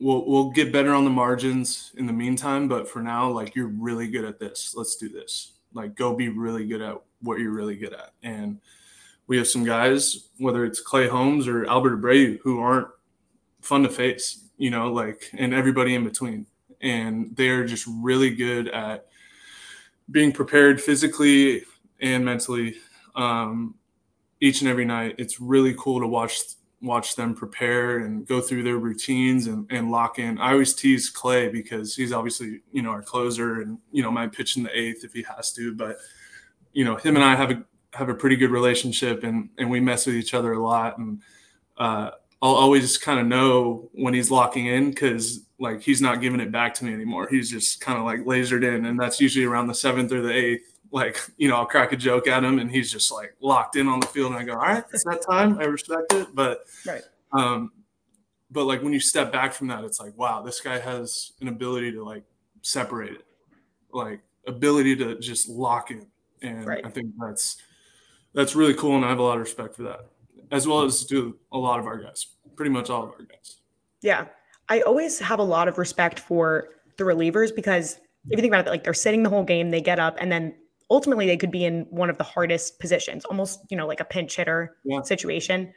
[0.00, 3.68] we'll we'll get better on the margins in the meantime but for now like you're
[3.68, 4.74] really good at this.
[4.76, 5.52] Let's do this.
[5.74, 8.12] Like go be really good at what you're really good at.
[8.22, 8.58] And
[9.26, 12.88] we have some guys whether it's clay holmes or albert abreu who aren't
[13.60, 16.46] fun to face you know like and everybody in between.
[16.80, 19.06] And they're just really good at
[20.10, 21.64] being prepared physically
[22.00, 22.76] and mentally
[23.14, 23.74] um,
[24.40, 25.14] each and every night.
[25.16, 26.40] It's really cool to watch
[26.84, 30.38] watch them prepare and go through their routines and, and lock in.
[30.38, 34.32] I always tease Clay because he's obviously you know our closer and you know might
[34.32, 35.96] pitch in the eighth if he has to, but
[36.72, 39.80] you know him and I have a have a pretty good relationship and and we
[39.80, 41.22] mess with each other a lot and
[41.76, 42.10] uh,
[42.42, 46.52] I'll always kind of know when he's locking in because like he's not giving it
[46.52, 47.26] back to me anymore.
[47.26, 50.32] He's just kind of like lasered in, and that's usually around the seventh or the
[50.32, 50.73] eighth.
[50.94, 53.88] Like you know, I'll crack a joke at him, and he's just like locked in
[53.88, 55.58] on the field, and I go, "All right, it's that time.
[55.58, 57.02] I respect it." But right.
[57.32, 57.72] Um,
[58.48, 61.48] but like when you step back from that, it's like, wow, this guy has an
[61.48, 62.22] ability to like
[62.62, 63.24] separate it,
[63.92, 66.06] like ability to just lock in,
[66.42, 66.86] and right.
[66.86, 67.56] I think that's
[68.32, 70.06] that's really cool, and I have a lot of respect for that,
[70.52, 73.56] as well as do a lot of our guys, pretty much all of our guys.
[74.00, 74.26] Yeah,
[74.68, 77.94] I always have a lot of respect for the relievers because
[78.30, 80.30] if you think about it, like they're sitting the whole game, they get up, and
[80.30, 80.54] then
[80.90, 84.04] ultimately they could be in one of the hardest positions, almost you know like a
[84.04, 85.02] pinch hitter yeah.
[85.02, 85.72] situation.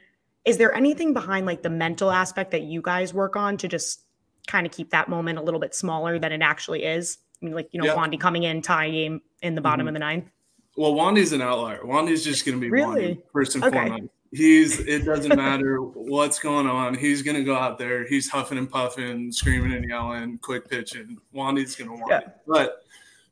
[0.45, 4.03] Is there anything behind like the mental aspect that you guys work on to just
[4.47, 7.17] kind of keep that moment a little bit smaller than it actually is?
[7.41, 7.95] I mean, like you know, yeah.
[7.95, 9.89] Wandy coming in, tie game in the bottom mm-hmm.
[9.89, 10.29] of the ninth.
[10.75, 11.83] Well, Wandy's an outlier.
[11.83, 13.15] Wandy's just going to be really?
[13.15, 13.87] Wandy, first and okay.
[13.87, 16.95] foremost he's it doesn't matter what's going on.
[16.95, 18.07] He's gonna go out there.
[18.07, 21.17] He's huffing and puffing, screaming and yelling, quick pitching.
[21.31, 22.19] Wandy's gonna want yeah.
[22.19, 22.37] it.
[22.47, 22.83] But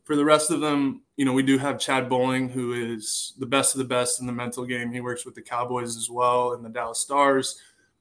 [0.03, 3.45] for the rest of them, you know, we do have Chad Bohling, who is the
[3.45, 4.91] best of the best in the mental game.
[4.91, 7.59] He works with the Cowboys as well and the Dallas Stars.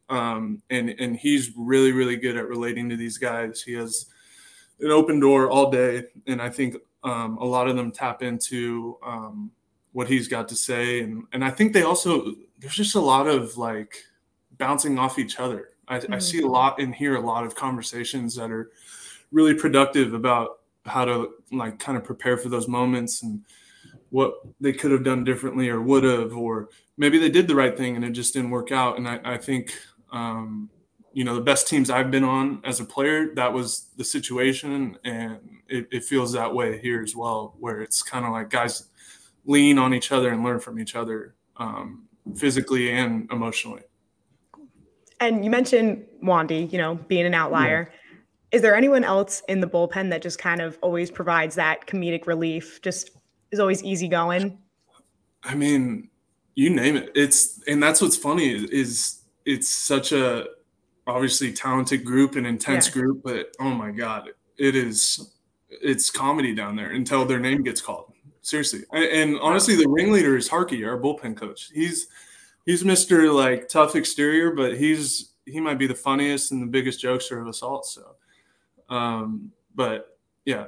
[0.09, 3.62] Um, and and he's really, really good at relating to these guys.
[3.62, 4.07] He has
[4.81, 6.05] an open door all day.
[6.27, 9.50] And I think um, a lot of them tap into um,
[9.92, 11.00] what he's got to say.
[11.00, 14.05] And and I think they also there's just a lot of like
[14.59, 15.70] bouncing off each other.
[15.87, 16.14] I, mm-hmm.
[16.14, 18.70] I, see a lot and hear a lot of conversations that are
[19.33, 23.44] really productive about how to like kind of prepare for those moments and
[24.11, 27.77] what they could have done differently or would have, or maybe they did the right
[27.77, 28.97] thing and it just didn't work out.
[28.97, 29.77] And I, I think,
[30.12, 30.70] um,
[31.12, 34.99] you know, the best teams I've been on as a player, that was the situation.
[35.05, 38.88] And it, it feels that way here as well, where it's kind of like guys
[39.44, 41.35] lean on each other and learn from each other.
[41.57, 43.83] Um, physically and emotionally.
[45.20, 47.90] And you mentioned Wandy, you know, being an outlier.
[47.90, 47.99] Yeah.
[48.55, 52.29] Is there anyone else in the bullpen that just kind of always provides that comedic
[52.29, 52.81] relief?
[52.83, 53.11] Just
[53.51, 54.57] is always easygoing.
[55.43, 56.09] I mean,
[56.55, 57.11] you name it.
[57.17, 60.47] It's and that's what's funny is it's such a
[61.09, 62.93] obviously talented group and intense yeah.
[62.93, 65.33] group, but oh my god, it is
[65.69, 68.12] it's comedy down there until their name gets called
[68.43, 68.85] seriously.
[68.93, 71.71] And, and honestly, the ringleader is Harkey, our bullpen coach.
[71.75, 72.07] He's
[72.67, 77.03] he's Mister like tough exterior, but he's he might be the funniest and the biggest
[77.03, 77.83] jokester of us all.
[77.83, 78.14] So,
[78.88, 80.66] um, but yeah,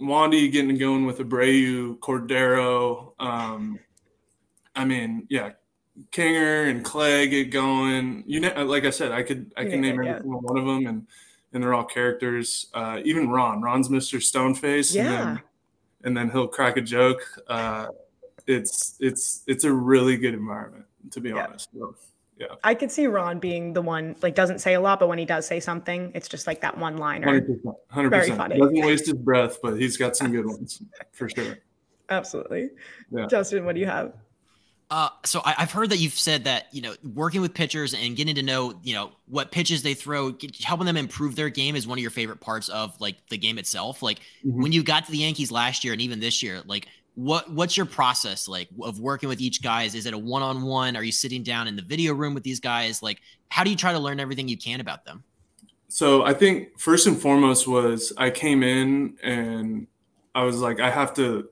[0.00, 3.12] Wandy getting going with Abreu, Cordero.
[3.18, 3.78] Um,
[4.76, 5.52] I mean, yeah,
[6.12, 8.24] Kinger and Clay get going.
[8.26, 10.64] You know, like I said, I could I can yeah, name every single one of
[10.64, 11.06] them, and
[11.52, 12.66] and they're all characters.
[12.74, 14.94] Uh, even Ron, Ron's Mister Stoneface.
[14.94, 15.38] Yeah
[16.04, 17.22] and then he'll crack a joke.
[17.48, 17.88] Uh,
[18.46, 21.46] it's it's it's a really good environment to be yeah.
[21.46, 21.68] honest.
[21.72, 21.96] So,
[22.38, 25.18] yeah, I could see Ron being the one like doesn't say a lot, but when
[25.18, 27.26] he does say something, it's just like that one liner.
[27.88, 28.58] Hundred percent, funny.
[28.58, 31.58] Doesn't waste his breath, but he's got some good ones for sure.
[32.10, 32.70] Absolutely.
[33.10, 33.26] Yeah.
[33.26, 34.12] Justin, what do you have?
[34.90, 38.16] Uh, so I, have heard that you've said that you know working with pitchers and
[38.16, 41.74] getting to know you know what pitches they throw, get, helping them improve their game
[41.74, 44.02] is one of your favorite parts of like the game itself.
[44.02, 44.62] Like mm-hmm.
[44.62, 47.76] when you got to the Yankees last year and even this year, like what what's
[47.76, 49.94] your process like of working with each guys?
[49.94, 50.96] Is it a one on one?
[50.96, 53.02] Are you sitting down in the video room with these guys?
[53.02, 55.22] Like how do you try to learn everything you can about them?
[55.88, 59.86] So I think first and foremost was I came in and
[60.34, 61.48] I was like I have to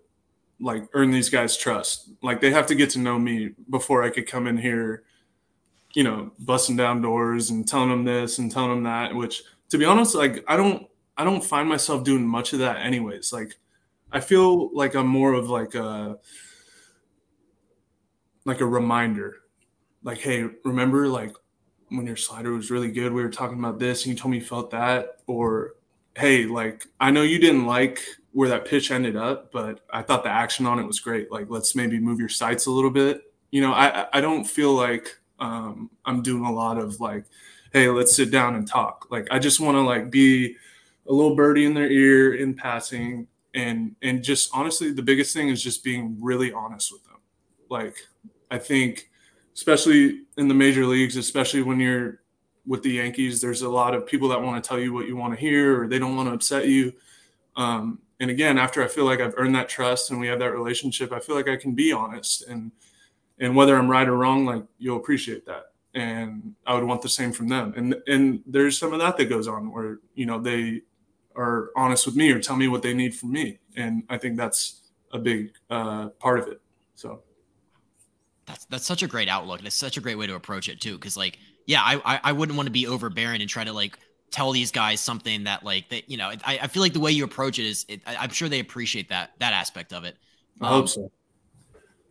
[0.62, 2.08] like earn these guys trust.
[2.22, 5.02] Like they have to get to know me before I could come in here,
[5.94, 9.14] you know, busting down doors and telling them this and telling them that.
[9.14, 12.78] Which, to be honest, like I don't, I don't find myself doing much of that,
[12.78, 13.32] anyways.
[13.32, 13.58] Like
[14.12, 16.18] I feel like I'm more of like a,
[18.44, 19.36] like a reminder.
[20.02, 21.34] like, hey, remember like
[21.88, 24.38] when your slider was really good, we were talking about this and you told me
[24.38, 25.74] you felt that, or
[26.16, 28.00] hey, like I know you didn't like
[28.32, 31.30] where that pitch ended up, but I thought the action on it was great.
[31.30, 33.22] Like, let's maybe move your sights a little bit.
[33.50, 37.24] You know, I I don't feel like um, I'm doing a lot of like,
[37.72, 39.06] hey, let's sit down and talk.
[39.10, 40.56] Like, I just want to like be
[41.06, 45.48] a little birdie in their ear in passing, and and just honestly, the biggest thing
[45.48, 47.18] is just being really honest with them.
[47.68, 47.96] Like,
[48.50, 49.10] I think,
[49.54, 52.20] especially in the major leagues, especially when you're
[52.66, 55.16] with the Yankees, there's a lot of people that want to tell you what you
[55.16, 56.92] want to hear, or they don't want to upset you.
[57.56, 60.52] Um, and again, after I feel like I've earned that trust and we have that
[60.52, 62.70] relationship, I feel like I can be honest and
[63.38, 65.72] and whether I'm right or wrong, like you'll appreciate that.
[65.94, 67.74] And I would want the same from them.
[67.76, 70.82] And and there's some of that that goes on where you know they
[71.36, 74.36] are honest with me or tell me what they need from me, and I think
[74.36, 76.60] that's a big uh, part of it.
[76.94, 77.22] So
[78.46, 79.60] that's that's such a great outlook.
[79.62, 80.94] That's such a great way to approach it too.
[80.94, 83.98] Because like, yeah, I I wouldn't want to be overbearing and try to like
[84.30, 86.28] tell these guys something that like that you know.
[86.44, 88.60] I, I feel like the way you approach it is, it, I, am sure they
[88.60, 90.16] appreciate that that aspect of it.
[90.60, 91.12] I um, hope so.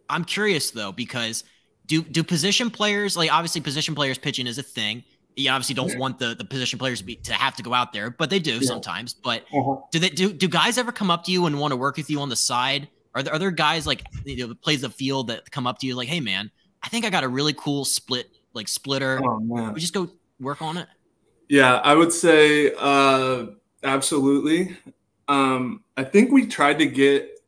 [0.09, 1.43] I'm curious though because
[1.87, 5.03] do do position players like obviously position players pitching is a thing.
[5.35, 7.93] You obviously don't want the, the position players to, be, to have to go out
[7.93, 8.61] there, but they do yeah.
[8.61, 9.13] sometimes.
[9.13, 9.77] But uh-huh.
[9.91, 12.09] do they do do guys ever come up to you and want to work with
[12.09, 12.89] you on the side?
[13.15, 15.87] Are there, are there guys like you know plays the field that come up to
[15.87, 16.51] you like, hey man,
[16.83, 19.21] I think I got a really cool split like splitter.
[19.23, 19.73] Oh, man.
[19.73, 20.87] We just go work on it.
[21.49, 23.47] Yeah, I would say uh,
[23.83, 24.77] absolutely.
[25.27, 27.40] Um, I think we tried to get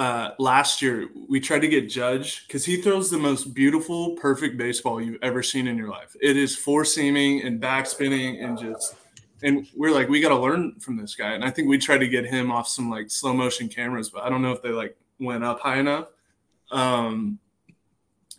[0.00, 4.56] uh, last year we tried to get Judge because he throws the most beautiful, perfect
[4.56, 6.16] baseball you've ever seen in your life.
[6.22, 8.94] It is four seaming and back spinning and just
[9.42, 11.32] and we're like, we got to learn from this guy.
[11.32, 14.22] And I think we tried to get him off some like slow motion cameras, but
[14.22, 16.08] I don't know if they like went up high enough.
[16.70, 17.38] Um,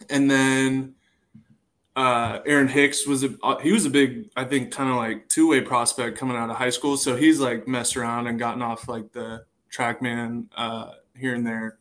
[0.09, 0.95] and then
[1.95, 5.47] uh, Aaron Hicks was a he was a big I think kind of like two
[5.47, 6.97] way prospect coming out of high school.
[6.97, 11.77] So he's like messed around and gotten off like the TrackMan uh, here and there.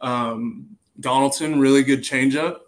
[0.00, 2.60] Um, Donaldson, really good changeup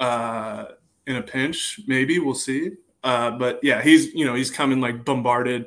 [0.00, 0.66] uh,
[1.06, 2.72] in a pinch, maybe we'll see.
[3.02, 5.66] Uh, but yeah, he's you know he's coming like bombarded.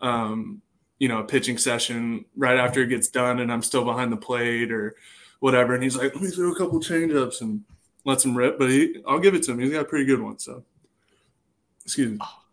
[0.00, 0.62] Um,
[0.98, 4.16] you know, a pitching session right after it gets done, and I'm still behind the
[4.16, 4.96] plate or
[5.40, 7.64] whatever, and he's like, "Let me throw a couple changeups and
[8.04, 9.58] lets him rip." But he, I'll give it to him.
[9.58, 10.38] He's got a pretty good one.
[10.38, 10.64] So,
[11.84, 12.18] excuse me.
[12.20, 12.43] Oh,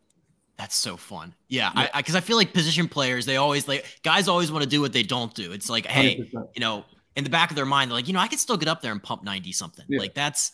[0.62, 1.34] that's so fun.
[1.48, 1.90] Yeah, yeah.
[1.92, 4.70] I because I, I, feel like position players, they always like guys always want to
[4.70, 5.52] do what they don't do.
[5.54, 6.50] It's like, hey, 100%.
[6.54, 8.58] you know, in the back of their mind, they're like, you know, I could still
[8.58, 9.86] get up there and pump ninety something.
[9.90, 10.00] Yeah.
[10.00, 10.54] Like that's.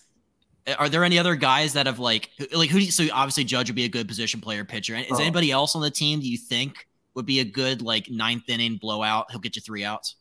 [0.79, 2.79] Are there any other guys that have like like who?
[2.79, 4.95] Do you, so obviously Judge would be a good position player pitcher.
[4.95, 5.19] Is oh.
[5.19, 8.77] anybody else on the team do you think would be a good like ninth inning
[8.77, 9.29] blowout?
[9.29, 10.15] He'll get you three outs.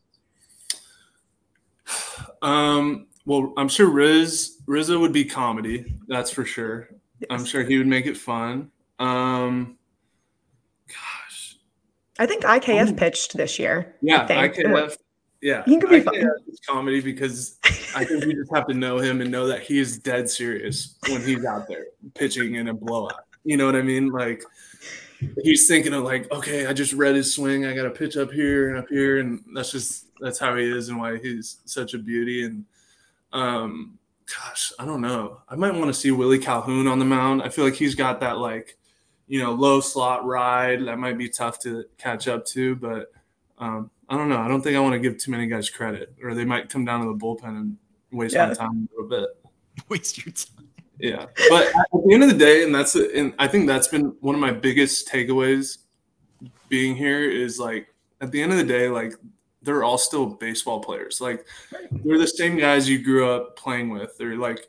[2.42, 3.06] Um.
[3.24, 5.94] Well, I'm sure Riz Rizzo would be comedy.
[6.08, 6.88] That's for sure.
[7.20, 7.28] Yes.
[7.30, 8.70] I'm sure he would make it fun.
[8.98, 9.75] Um,
[10.88, 11.58] gosh,
[12.18, 12.94] I think IKF oh.
[12.94, 13.96] pitched this year.
[14.00, 14.96] Yeah, IKF.
[15.42, 16.14] Yeah, he could be fun.
[16.68, 17.58] comedy because
[17.94, 20.96] I think we just have to know him and know that he is dead serious
[21.08, 23.24] when he's out there pitching in a blowout.
[23.44, 24.08] You know what I mean?
[24.08, 24.42] Like
[25.42, 27.66] he's thinking of like, okay, I just read his swing.
[27.66, 30.64] I got to pitch up here and up here, and that's just that's how he
[30.64, 32.44] is and why he's such a beauty.
[32.44, 32.64] And
[33.32, 35.42] um, gosh, I don't know.
[35.48, 37.42] I might want to see Willie Calhoun on the mound.
[37.42, 38.78] I feel like he's got that like
[39.28, 42.76] you know, low slot ride that might be tough to catch up to.
[42.76, 43.12] But
[43.58, 44.38] um, I don't know.
[44.38, 46.84] I don't think I want to give too many guys credit, or they might come
[46.84, 47.76] down to the bullpen and
[48.12, 48.46] waste yeah.
[48.46, 49.30] my time a little bit.
[49.90, 50.68] Waste your time.
[50.98, 54.16] Yeah, but at the end of the day, and that's and I think that's been
[54.20, 55.78] one of my biggest takeaways
[56.70, 57.88] being here is like
[58.22, 59.12] at the end of the day, like
[59.62, 61.20] they're all still baseball players.
[61.20, 61.44] Like
[61.90, 64.16] they're the same guys you grew up playing with.
[64.16, 64.68] They're like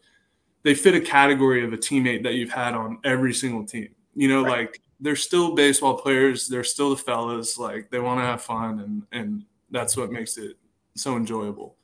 [0.63, 3.89] they fit a category of a teammate that you've had on every single team.
[4.17, 4.61] You know, right.
[4.61, 6.47] like they're still baseball players.
[6.47, 7.57] They're still the fellas.
[7.57, 10.57] Like they want to have fun, and and that's what makes it
[10.95, 11.75] so enjoyable.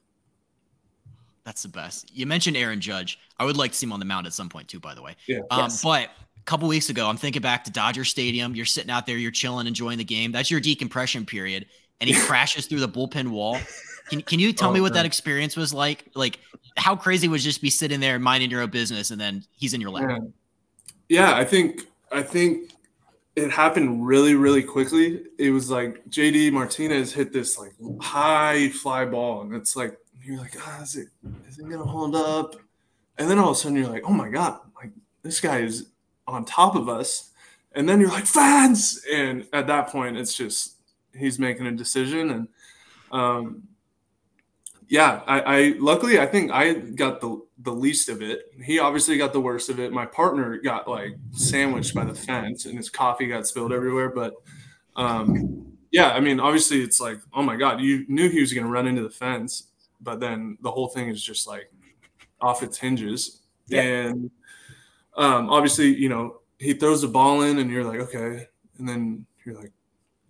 [1.44, 2.12] That's the best.
[2.12, 3.20] You mentioned Aaron Judge.
[3.38, 4.80] I would like to see him on the mound at some point too.
[4.80, 5.40] By the way, yeah.
[5.52, 5.84] Um, yes.
[5.84, 8.56] But a couple weeks ago, I'm thinking back to Dodger Stadium.
[8.56, 10.32] You're sitting out there, you're chilling, enjoying the game.
[10.32, 11.68] That's your decompression period,
[12.02, 13.60] and he crashes through the bullpen wall.
[14.10, 15.04] Can Can you tell oh, me what man.
[15.04, 16.06] that experience was like?
[16.16, 16.40] Like,
[16.78, 19.82] how crazy was just be sitting there minding your own business, and then he's in
[19.82, 20.20] your lap?
[21.10, 21.82] Yeah, yeah I think
[22.14, 22.72] I think
[23.36, 25.24] it happened really, really quickly.
[25.40, 30.38] It was like JD Martinez hit this like high fly ball, and it's like you're
[30.38, 31.08] like, ah, is it
[31.48, 32.56] is it gonna hold up?
[33.18, 34.92] And then all of a sudden you're like, oh my god, like
[35.24, 35.88] this guy is
[36.28, 37.32] on top of us.
[37.76, 40.76] And then you're like, fans, and at that point it's just
[41.16, 42.48] he's making a decision, and
[43.12, 43.64] um,
[44.94, 48.54] yeah, I, I luckily I think I got the the least of it.
[48.64, 49.92] He obviously got the worst of it.
[49.92, 54.12] My partner got like sandwiched by the fence, and his coffee got spilled everywhere.
[54.12, 54.36] But
[54.96, 58.68] um, yeah, I mean, obviously it's like, oh my god, you knew he was going
[58.68, 59.64] to run into the fence,
[60.00, 61.74] but then the whole thing is just like
[62.40, 63.82] off its hinges, yeah.
[63.82, 64.30] and
[65.18, 69.26] um, obviously, you know, he throws the ball in, and you're like, okay, and then
[69.44, 69.72] you're like,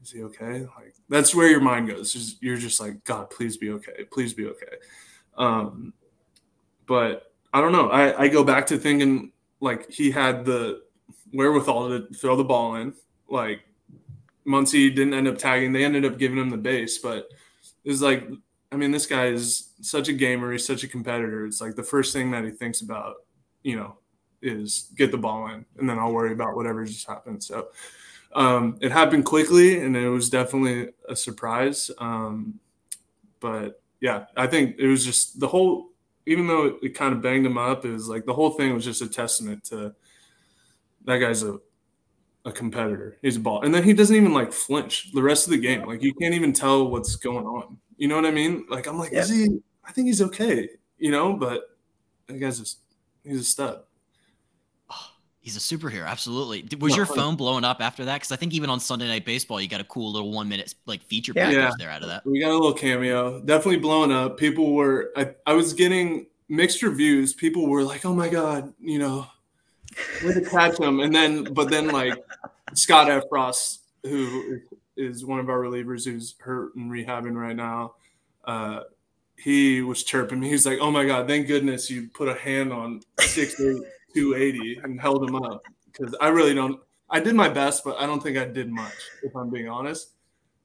[0.03, 0.67] is he okay?
[0.75, 2.37] Like that's where your mind goes.
[2.41, 4.03] You're just like, God, please be okay.
[4.11, 4.75] Please be okay.
[5.37, 5.93] Um,
[6.85, 7.89] but I don't know.
[7.89, 9.31] I, I go back to thinking
[9.61, 10.83] like he had the
[11.31, 12.93] wherewithal to throw the ball in.
[13.29, 13.61] Like
[14.45, 15.71] Muncy didn't end up tagging.
[15.71, 17.29] They ended up giving him the base, but
[17.85, 18.27] it was like,
[18.71, 20.51] I mean, this guy is such a gamer.
[20.51, 21.45] He's such a competitor.
[21.45, 23.15] It's like the first thing that he thinks about,
[23.61, 23.97] you know,
[24.41, 27.41] is get the ball in, and then I'll worry about whatever just happened.
[27.41, 27.69] So
[28.35, 31.91] um, it happened quickly, and it was definitely a surprise.
[31.97, 32.59] Um,
[33.39, 35.89] but yeah, I think it was just the whole.
[36.25, 38.73] Even though it, it kind of banged him up, it was like the whole thing
[38.73, 39.93] was just a testament to
[41.05, 41.59] that guy's a
[42.45, 43.17] a competitor.
[43.21, 45.85] He's a ball, and then he doesn't even like flinch the rest of the game.
[45.85, 47.77] Like you can't even tell what's going on.
[47.97, 48.65] You know what I mean?
[48.69, 49.21] Like I'm like, yeah.
[49.21, 49.61] is he?
[49.85, 50.69] I think he's okay.
[50.97, 51.77] You know, but
[52.27, 52.79] that guy's just
[53.23, 53.81] he's a stud.
[55.43, 56.65] He's a superhero, absolutely.
[56.79, 58.15] Was your phone blowing up after that?
[58.15, 60.73] Because I think even on Sunday Night Baseball, you got a cool little one minute
[60.85, 61.71] like feature package yeah.
[61.77, 62.25] there out of that.
[62.25, 64.37] We got a little cameo, definitely blowing up.
[64.37, 67.33] People were, I, I was getting mixed reviews.
[67.33, 69.27] People were like, "Oh my god," you know,
[70.23, 71.01] way to catch him.
[71.01, 72.13] And then, but then like
[72.73, 74.61] Scott Effross, who
[74.95, 77.95] is one of our relievers who's hurt and rehabbing right now,
[78.45, 78.83] uh,
[79.35, 80.47] he was chirping me.
[80.47, 83.81] He's like, "Oh my god, thank goodness you put a hand on six eight
[84.13, 86.79] 280 and held him up because I really don't.
[87.09, 90.11] I did my best, but I don't think I did much, if I'm being honest.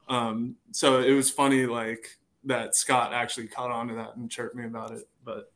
[0.08, 4.56] Um, so it was funny, like that Scott actually caught on to that and chirped
[4.56, 5.02] me about it.
[5.24, 5.52] But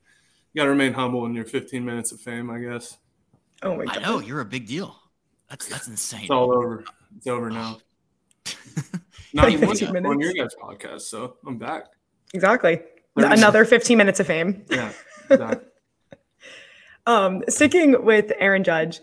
[0.53, 2.97] you got to remain humble in your 15 minutes of fame, I guess.
[3.63, 3.97] Oh my god!
[3.97, 4.95] I know you're a big deal.
[5.49, 6.23] That's that's insane.
[6.23, 6.83] It's all over.
[7.17, 7.77] It's over now.
[9.33, 11.85] Not even on your guys' podcast, so I'm back.
[12.33, 12.81] Exactly.
[13.15, 14.65] Another 15 minutes of fame.
[14.69, 14.91] Yeah.
[15.29, 15.67] Exactly.
[17.05, 19.01] Um, sticking with Aaron Judge,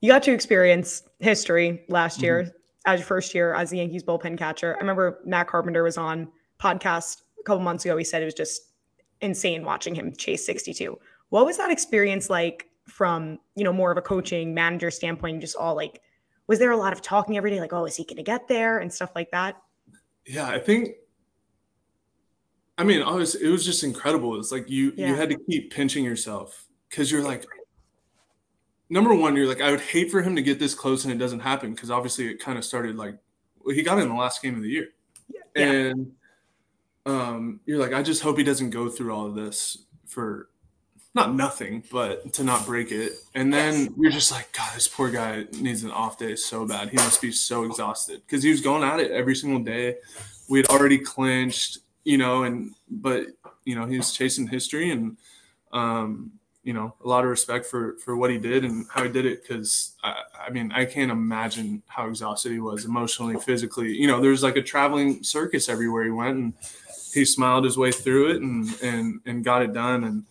[0.00, 2.24] you got to experience history last mm-hmm.
[2.24, 2.54] year
[2.86, 4.74] as your first year as the Yankees bullpen catcher.
[4.74, 6.28] I remember Matt Carpenter was on
[6.58, 7.96] podcast a couple months ago.
[7.96, 8.62] He said it was just
[9.20, 10.98] insane watching him chase 62.
[11.28, 15.56] What was that experience like from, you know, more of a coaching manager standpoint, just
[15.56, 16.00] all like,
[16.48, 17.60] was there a lot of talking every day?
[17.60, 19.56] Like, oh, is he going to get there and stuff like that?
[20.26, 20.90] Yeah, I think
[22.78, 24.38] I mean, obviously, it was just incredible.
[24.38, 25.08] It's like you yeah.
[25.08, 27.44] you had to keep pinching yourself because you're like
[28.90, 31.16] number one you're like i would hate for him to get this close and it
[31.16, 33.16] doesn't happen because obviously it kind of started like
[33.64, 34.88] well, he got in the last game of the year.
[35.28, 35.62] Yeah.
[35.64, 36.12] and
[37.04, 40.48] um, you're like i just hope he doesn't go through all of this for
[41.14, 43.12] not nothing but to not break it.
[43.34, 43.90] And then yes.
[43.98, 46.88] you're just like god this poor guy needs an off day so bad.
[46.88, 48.22] He must be so exhausted.
[48.26, 49.96] Because he was going at it every single day.
[50.48, 53.26] We had already clinched you know and but
[53.64, 55.16] you know he was chasing history and
[55.72, 56.32] um
[56.62, 59.26] you know a lot of respect for for what he did and how he did
[59.26, 63.92] it because I, I, mean i can't imagine how exhausted he was emotionally physically.
[63.92, 66.54] You know there's like a traveling circus everywhere he went and
[67.12, 70.04] he smiled his way through it and and and got it done.
[70.04, 70.24] And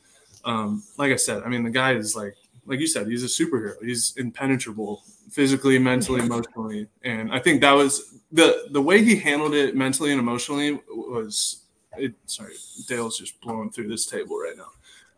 [0.45, 3.27] um, like i said i mean the guy is like like you said he's a
[3.27, 3.73] superhero.
[3.81, 6.87] He's impenetrable physically mentally emotionally.
[7.03, 11.63] And i think that was the the way he handled it mentally and emotionally was
[11.97, 12.53] it sorry
[12.87, 14.71] dale's just blowing through this table right now.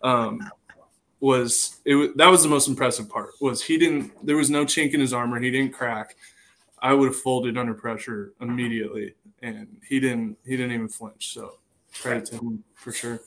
[0.03, 0.49] Um,
[1.23, 4.65] was it Was that was the most impressive part was he didn't there was no
[4.65, 6.17] chink in his armor he didn't crack.
[6.79, 11.59] I would have folded under pressure immediately and he didn't he didn't even flinch so
[12.01, 13.21] credit to him for sure.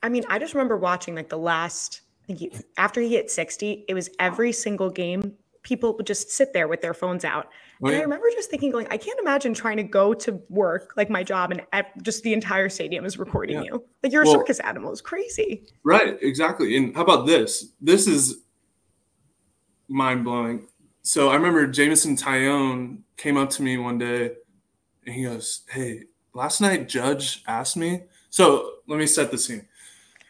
[0.00, 3.32] I mean i just remember watching like the last i think he, after he hit
[3.32, 7.48] 60 it was every single game people would just sit there with their phones out
[7.80, 11.10] and I remember just thinking, going, I can't imagine trying to go to work, like
[11.10, 11.62] my job, and
[12.02, 13.64] just the entire stadium is recording yeah.
[13.64, 13.84] you.
[14.02, 14.90] Like you're a well, circus animal.
[14.90, 15.66] It's crazy.
[15.84, 16.18] Right.
[16.20, 16.76] Exactly.
[16.76, 17.72] And how about this?
[17.80, 18.42] This is
[19.88, 20.66] mind blowing.
[21.02, 24.32] So I remember Jameson Taillon came up to me one day
[25.06, 26.04] and he goes, Hey,
[26.34, 28.04] last night Judge asked me.
[28.28, 29.66] So let me set the scene.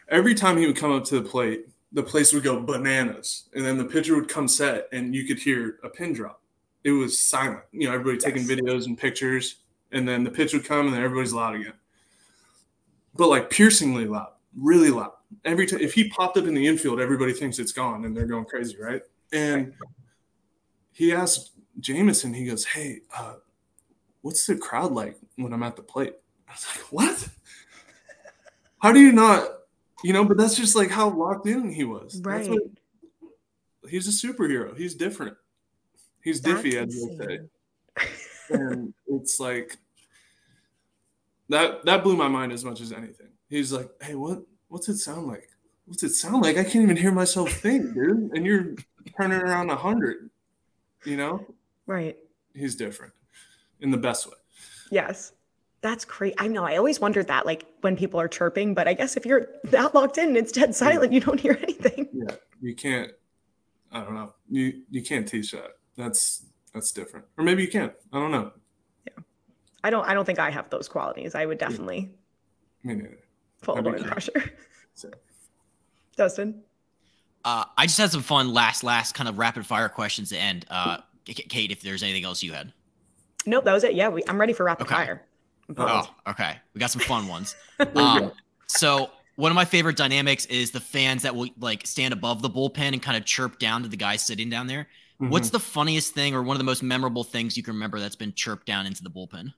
[0.07, 3.49] Every time he would come up to the plate, the place would go bananas.
[3.53, 6.39] And then the pitcher would come set and you could hear a pin drop
[6.83, 7.63] it was silent.
[7.71, 8.51] You know, everybody taking yes.
[8.51, 9.57] videos and pictures,
[9.91, 11.73] and then the pitch would come, and then everybody's loud again.
[13.15, 15.13] But like piercingly loud, really loud.
[15.45, 18.25] Every time if he popped up in the infield, everybody thinks it's gone, and they're
[18.25, 19.01] going crazy, right?
[19.33, 19.73] And
[20.91, 23.35] he asked Jameson, he goes, "Hey, uh,
[24.21, 26.15] what's the crowd like when I'm at the plate?"
[26.47, 27.29] I was like, "What?"
[28.79, 29.49] how do you not,
[30.03, 30.23] you know?
[30.25, 32.21] But that's just like how locked in he was.
[32.21, 32.59] That's Right.
[33.81, 34.75] what- he's a superhero.
[34.77, 35.35] He's different.
[36.23, 37.39] He's That's diffy, as you say.
[38.55, 39.77] and it's like
[41.49, 43.29] that that blew my mind as much as anything.
[43.49, 45.49] He's like, "Hey, what what's it sound like?
[45.85, 46.57] What's it sound like?
[46.57, 48.75] I can't even hear myself think, dude." And you're
[49.19, 50.29] turning around a hundred,
[51.05, 51.45] you know.
[51.87, 52.17] Right.
[52.53, 53.13] He's different
[53.79, 54.33] in the best way.
[54.91, 55.31] Yes.
[55.81, 56.33] That's great.
[56.37, 56.65] I know.
[56.65, 59.95] I always wondered that, like when people are chirping, but I guess if you're that
[59.95, 62.09] locked in and it's dead silent, you don't hear anything.
[62.13, 63.11] Yeah, you can't.
[63.91, 64.33] I don't know.
[64.49, 65.77] You you can't teach that.
[65.95, 67.25] That's that's different.
[67.37, 67.93] Or maybe you can't.
[68.11, 68.51] I don't know.
[69.07, 69.23] Yeah,
[69.83, 71.33] I don't I don't think I have those qualities.
[71.33, 72.11] I would definitely
[72.83, 73.17] Me neither.
[73.61, 74.03] fall under cool.
[74.05, 74.51] pressure.
[74.95, 75.09] So,
[76.17, 76.61] Justin.
[77.45, 80.65] Uh, I just had some fun last last kind of rapid fire questions to end.
[80.69, 82.73] Uh, Kait, if there's anything else you had.
[83.45, 83.93] Nope, that was it.
[83.93, 84.95] Yeah, we, I'm ready for rapid Okay.
[84.95, 85.21] fire.
[85.77, 86.57] Oh, okay.
[86.73, 87.55] We got some fun ones.
[87.95, 88.33] Um,
[88.67, 92.49] so one of my favorite dynamics is the fans that will like stand above the
[92.49, 94.87] bullpen and kind of chirp down to the guys sitting down there.
[95.19, 98.15] What's the funniest thing or one of the most memorable things you can remember that's
[98.15, 99.53] been chirped down into the bullpen?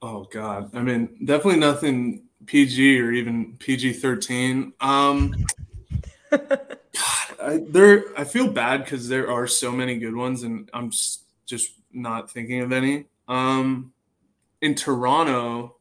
[0.00, 0.74] Oh God.
[0.74, 4.72] I mean, definitely nothing PG or even PG thirteen.
[4.80, 5.34] Um
[6.30, 6.60] God,
[7.42, 11.24] I there I feel bad because there are so many good ones and I'm just,
[11.46, 13.06] just not thinking of any.
[13.26, 13.92] Um
[14.60, 15.76] in Toronto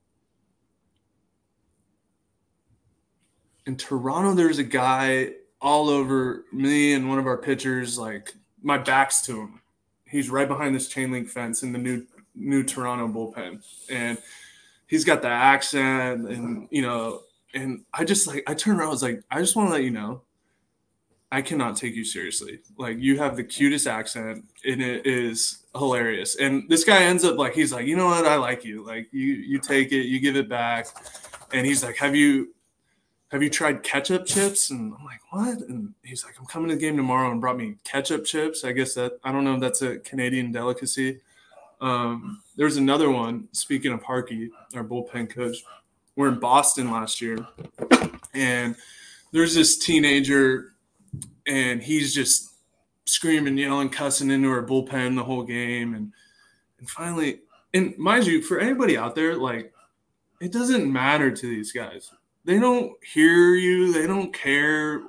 [3.65, 8.78] in Toronto there's a guy all over me and one of our pitchers, like my
[8.78, 9.61] back's to him.
[10.05, 13.63] He's right behind this chain link fence in the new new Toronto bullpen.
[13.89, 14.17] And
[14.88, 17.21] he's got the accent and you know,
[17.53, 19.84] and I just like I turned around, I was like, I just want to let
[19.84, 20.21] you know,
[21.32, 22.59] I cannot take you seriously.
[22.78, 26.36] Like you have the cutest accent and it is hilarious.
[26.36, 28.86] And this guy ends up like he's like, you know what, I like you.
[28.86, 30.88] Like you you take it, you give it back.
[31.53, 32.53] And he's like, Have you
[33.30, 34.69] have you tried ketchup chips?
[34.69, 35.57] And I'm like, what?
[35.67, 38.63] And he's like, I'm coming to the game tomorrow and brought me ketchup chips.
[38.63, 41.19] I guess that I don't know if that's a Canadian delicacy.
[41.82, 43.49] Um, there's another one.
[43.51, 45.57] Speaking of Harkey, our bullpen coach,
[46.15, 47.38] we're in Boston last year,
[48.34, 48.75] and
[49.32, 50.73] there's this teenager,
[51.45, 52.47] and he's just
[53.08, 56.14] screaming, yelling, cussing into our bullpen the whole game, and
[56.80, 57.41] and finally,
[57.74, 59.74] and mind you, for anybody out there, like
[60.39, 62.12] it doesn't matter to these guys.
[62.45, 63.91] They don't hear you.
[63.91, 65.01] They don't care.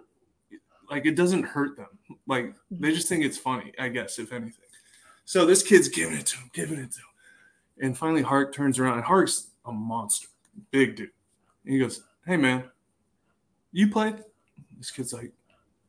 [0.91, 1.87] Like it doesn't hurt them.
[2.27, 4.65] Like they just think it's funny, I guess, if anything.
[5.25, 7.05] So this kid's giving it to him, giving it to him.
[7.81, 10.29] And finally, Hark turns around, and Hark's a monster,
[10.71, 11.11] big dude.
[11.65, 12.65] And he goes, Hey, man,
[13.73, 14.17] you played?
[14.79, 15.33] This kid's like,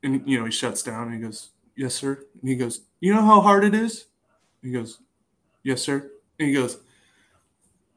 [0.03, 1.49] and you know, he shuts down and he goes,
[1.79, 2.25] Yes, sir.
[2.41, 4.07] And he goes, You know how hard it is?
[4.61, 4.99] He goes,
[5.63, 6.11] Yes, sir.
[6.37, 6.77] And he goes,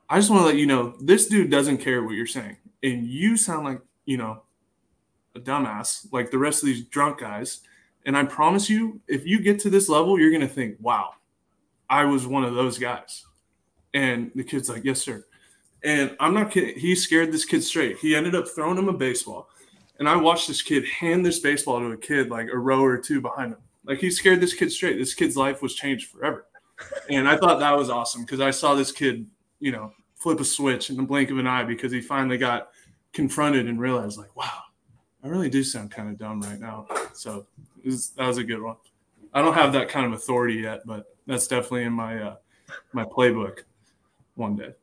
[0.09, 2.59] I just want to let you know this dude doesn't care what you're saying.
[2.85, 4.45] And you sound like, you know,
[5.35, 7.63] a dumbass, like the rest of these drunk guys.
[8.07, 11.15] And I promise you, if you get to this level, you're going to think, wow,
[11.91, 13.25] I was one of those guys.
[13.95, 15.25] And the kid's like, yes, sir.
[15.83, 16.79] And I'm not kidding.
[16.79, 17.99] He scared this kid straight.
[17.99, 19.49] He ended up throwing him a baseball.
[19.99, 22.97] And I watched this kid hand this baseball to a kid like a row or
[22.99, 23.59] two behind him.
[23.85, 24.99] Like he scared this kid straight.
[24.99, 26.47] This kid's life was changed forever.
[27.11, 29.27] And I thought that was awesome because I saw this kid,
[29.61, 32.71] you know, flip a switch in the blink of an eye because he finally got
[33.13, 34.63] confronted and realized, like, wow,
[35.23, 36.87] I really do sound kind of dumb right now.
[37.13, 37.47] So
[37.85, 38.77] was, that was a good one.
[39.35, 42.37] I don't have that kind of authority yet, but that's definitely in my uh,
[42.93, 43.61] my playbook
[44.35, 44.75] one day.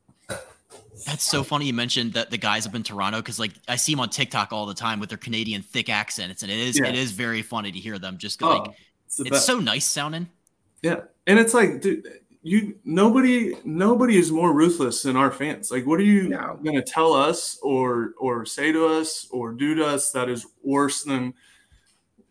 [1.06, 3.94] That's so funny you mentioned that the guys up in Toronto because like I see
[3.94, 6.88] them on TikTok all the time with their Canadian thick accents, and it is Yeah.
[6.90, 8.18] it is very funny to hear them.
[8.18, 8.74] Just like Oh,
[9.10, 9.48] it's the it's best.
[9.48, 10.30] so nice sounding.
[10.84, 12.08] Yeah, and it's like, dude,
[12.44, 15.72] you nobody nobody is more ruthless than our fans.
[15.72, 16.60] Like, what are you No.
[16.64, 21.02] gonna tell us or or say to us or do to us that is worse
[21.04, 21.34] than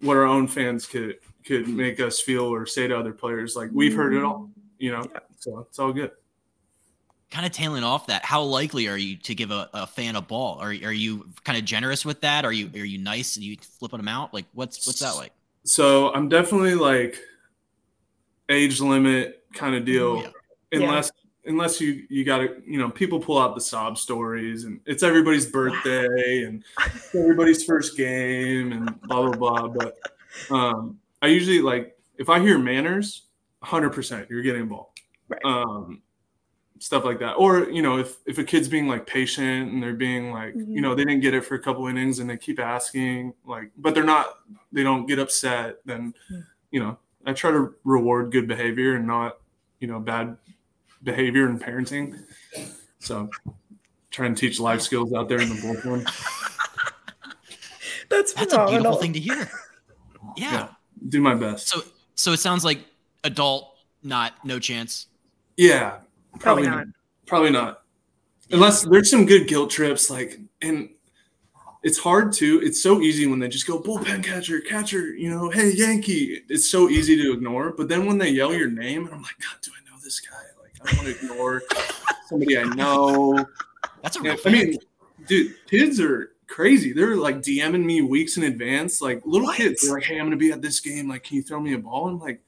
[0.01, 3.57] what our own fans could could make us feel or say to other players?
[3.57, 4.49] Like, we've heard it all,
[4.79, 5.03] you know.
[5.41, 6.13] So it's all good.
[7.31, 10.23] Kind of tailing off that, how likely are you to give a, a fan a
[10.23, 10.59] ball?
[10.61, 12.47] Are, are you kind of generous with that?
[12.47, 14.33] Are you are you nice and you flipping them out?
[14.33, 15.33] Like what's what's that like?
[15.69, 17.19] So I'm definitely like
[18.49, 20.81] age limit kind of deal, Yeah.
[20.81, 21.13] unless
[21.45, 25.03] unless you you got to you know people pull out the sob stories and it's
[25.03, 26.65] everybody's birthday and
[27.15, 29.69] everybody's first game and blah blah blah.
[29.69, 29.99] But
[30.51, 33.23] um, I usually like if I hear manners,
[33.61, 34.95] 100 percent you're getting a ball.
[35.29, 35.41] Right.
[35.45, 36.03] Um,
[36.79, 39.95] stuff like that or you know if if a kid's being like patient and they're
[39.95, 40.99] being like you know mm-hmm.
[40.99, 44.05] they didn't get it for a couple innings and they keep asking like but they're
[44.05, 44.39] not
[44.73, 46.41] they don't get upset then hmm.
[46.71, 49.39] you know i try to reward good behavior and not
[49.81, 50.37] you know bad
[51.03, 52.19] behavior and parenting
[52.99, 53.29] so
[54.11, 56.07] trying to teach life skills out there in the bullpen
[58.09, 59.51] That's that's a beautiful thing to hear.
[60.37, 60.53] Yeah.
[60.53, 60.69] Yeah.
[61.09, 61.69] Do my best.
[61.69, 61.81] So
[62.15, 62.79] so it sounds like
[63.25, 63.75] adult,
[64.05, 65.07] not no chance.
[65.57, 65.97] Yeah,
[66.39, 66.87] Probably not.
[67.27, 67.83] Probably not.
[68.51, 70.89] Unless there's some good guilt trips, like, and
[71.83, 72.61] it's hard to.
[72.63, 75.15] It's so easy when they just go bullpen catcher, catcher.
[75.15, 76.43] You know, hey Yankee.
[76.49, 77.73] It's so easy to ignore.
[77.73, 80.21] But then when they yell your name, and I'm like, God, do I know this
[80.21, 80.37] guy?
[80.63, 81.63] Like, I don't want to ignore
[82.27, 83.47] somebody I know.
[84.03, 84.79] That's a Yeah, real I mean,
[85.27, 86.93] dude, kids are crazy.
[86.93, 89.03] They're like DMing me weeks in advance.
[89.03, 89.57] Like little What?
[89.57, 91.09] kids, they're like, "Hey, I'm gonna be at this game.
[91.09, 92.41] Like, can you throw me a ball?" I'm like,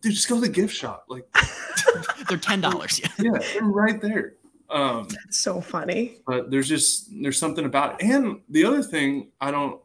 [0.00, 1.04] "Dude, just go to the gift shop.
[1.08, 1.26] Like,
[2.28, 3.00] they're ten dollars.
[3.00, 3.08] Yeah.
[3.18, 4.34] yeah, they're right there."
[4.70, 6.18] Um, So funny.
[6.26, 8.06] but there's just there's something about it.
[8.10, 9.80] And the other thing, I don't,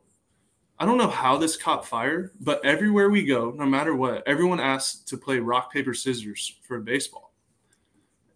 [0.78, 4.59] I don't know how this caught fire, but everywhere we go, no matter what, everyone
[4.59, 7.34] asks to play rock paper scissors for baseball,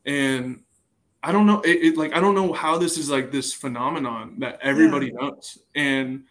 [0.05, 0.63] and
[1.21, 4.35] I don't know, it, it like I don't know how this is like this phenomenon
[4.39, 5.57] that everybody knows.
[5.75, 6.23] And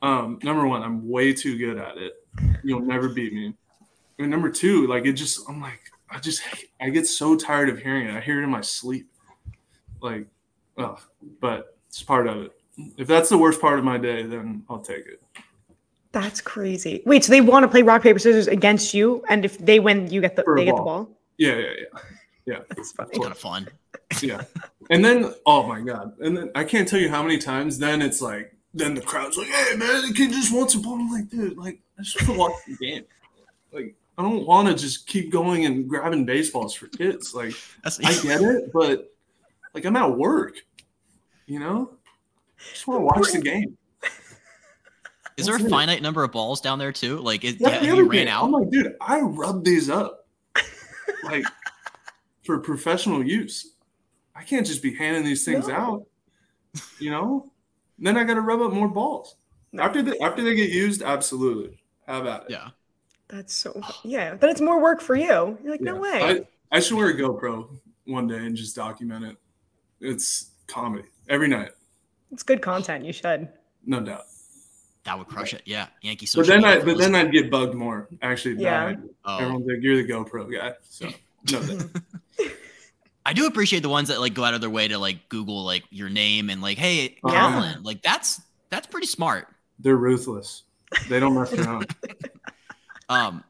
[0.00, 2.14] um, number one, I'm way too good at it.
[2.64, 3.52] You'll never beat me.
[4.20, 6.42] And number two, like it just, I'm like, I just,
[6.80, 8.14] I get so tired of hearing it.
[8.14, 9.08] I hear it in my sleep,
[10.02, 10.26] like,
[10.76, 10.98] oh,
[11.40, 12.52] but it's part of it.
[12.98, 15.22] If that's the worst part of my day, then I'll take it.
[16.12, 17.02] That's crazy.
[17.06, 20.10] Wait, so they want to play rock paper scissors against you, and if they win,
[20.10, 21.04] you get the For a they get the ball.
[21.04, 21.18] ball.
[21.38, 22.00] Yeah, yeah, yeah,
[22.46, 22.58] yeah.
[22.76, 23.18] That's funny.
[23.18, 23.68] Kind of fun.
[24.20, 24.42] yeah.
[24.90, 26.12] And then, oh my god!
[26.20, 27.78] And then I can't tell you how many times.
[27.78, 30.94] Then it's like, then the crowd's like, "Hey man, the kid just wants a ball."
[30.94, 33.04] I'm like, dude, like I just want to watch the game.
[33.72, 37.34] Like I don't want to just keep going and grabbing baseballs for kids.
[37.34, 39.10] Like That's I get it, but
[39.74, 40.56] like I'm at work,
[41.46, 41.92] you know.
[42.58, 43.78] I just want to watch the game.
[45.38, 45.70] Is there a it.
[45.70, 47.16] finite number of balls down there too?
[47.18, 48.28] Like, it, yeah, you ran thing.
[48.28, 48.44] out.
[48.44, 50.26] I'm like, dude, I rub these up
[51.24, 51.46] like
[52.44, 53.72] for professional use.
[54.36, 55.74] I can't just be handing these things No.
[55.74, 56.06] out,
[56.98, 57.50] you know.
[57.98, 59.36] Then I got to rub up more balls
[59.78, 61.00] after the after they get used.
[61.00, 62.50] Absolutely, have at it.
[62.50, 62.68] yeah.
[63.30, 64.00] That's so oh.
[64.04, 65.56] yeah, but it's more work for you.
[65.62, 66.44] You're like, no way.
[66.72, 67.68] I, I should wear a GoPro
[68.06, 69.36] one day and just document it.
[70.00, 71.70] It's comedy every night,
[72.32, 73.04] it's good content.
[73.04, 73.48] You should.
[73.86, 74.22] no doubt.
[75.04, 75.62] That would crush it.
[75.64, 75.86] Yeah.
[76.02, 77.14] Yankee But then I but then.
[77.14, 78.08] I'd get bugged more.
[78.20, 78.96] Actually, than Yeah.
[79.24, 79.38] Oh.
[79.38, 81.08] everyone's like, "You're the GoPro guy." So
[81.50, 81.86] no doubt.
[83.26, 85.64] I do appreciate the ones that like go out of their way to like Google
[85.64, 87.30] like your name and like, hey, Yeah.
[87.50, 87.82] Collin.
[87.82, 89.46] Like that's that's pretty smart.
[89.78, 90.64] they're ruthless.
[91.08, 91.94] They don't mess around.
[93.10, 93.44] Um,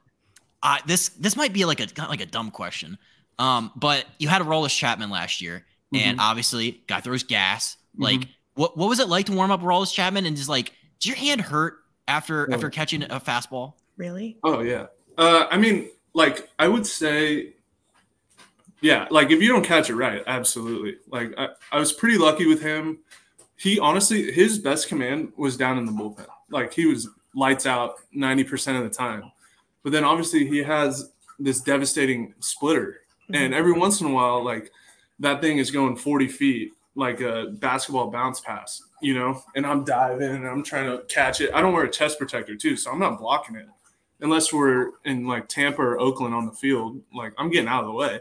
[0.63, 2.99] I this this might be like a kind of like a dumb question.
[3.39, 6.21] Um, but you had Aroldis Chapman last year, and Mm-hmm.
[6.21, 7.77] obviously guy throws gas.
[7.97, 8.23] Like,
[8.55, 10.27] what what was it like to warm up Rollis Chapman?
[10.27, 12.55] And just like, did your hand hurt after Oh.
[12.55, 13.75] after catching a fastball?
[13.97, 14.37] Really?
[14.43, 14.87] Oh yeah.
[15.19, 17.55] Uh, I mean, like I would say,
[18.81, 19.07] yeah.
[19.11, 20.97] Like if you don't catch it right, absolutely.
[21.09, 22.99] Like I, I was pretty lucky with him.
[23.57, 26.27] He honestly, his best command was down in the bullpen.
[26.51, 29.31] Like he was lights out ninety percent of the time.
[29.83, 33.35] But then obviously he has this devastating splitter, mm-hmm.
[33.35, 34.71] and every once in a while, like
[35.19, 39.43] that thing is going forty feet, like a basketball bounce pass, you know.
[39.57, 41.51] And I'm diving and I'm trying to catch it.
[41.55, 43.67] I don't wear a chest protector too, so I'm not blocking it
[44.23, 47.87] unless we're in like Tampa or Oakland on the field, like I'm getting out of
[47.87, 48.21] the way.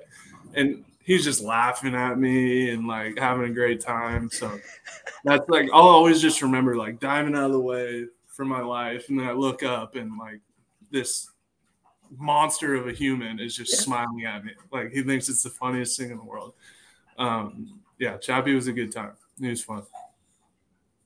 [0.54, 4.30] And he's just laughing at me and like having a great time.
[4.30, 4.60] So
[5.24, 9.10] that's like I'll always just remember like diving out of the way for my life.
[9.10, 10.40] And then I look up and like
[10.92, 11.30] this
[12.18, 13.80] monster of a human is just Yeah.
[13.80, 14.52] smiling at me.
[14.72, 16.54] Like he thinks it's the funniest thing in the world.
[17.18, 19.14] Um yeah, Chappie was a good time.
[19.42, 19.84] It was fun.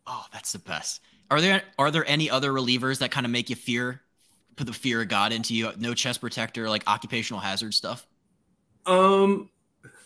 [0.05, 1.01] Oh, that's the best.
[1.31, 4.01] Are there are there any other relievers that kind of make you fear,
[4.55, 5.71] put the fear of God into you?
[5.77, 8.05] No chest protector, like occupational hazard stuff.
[8.85, 9.49] Um,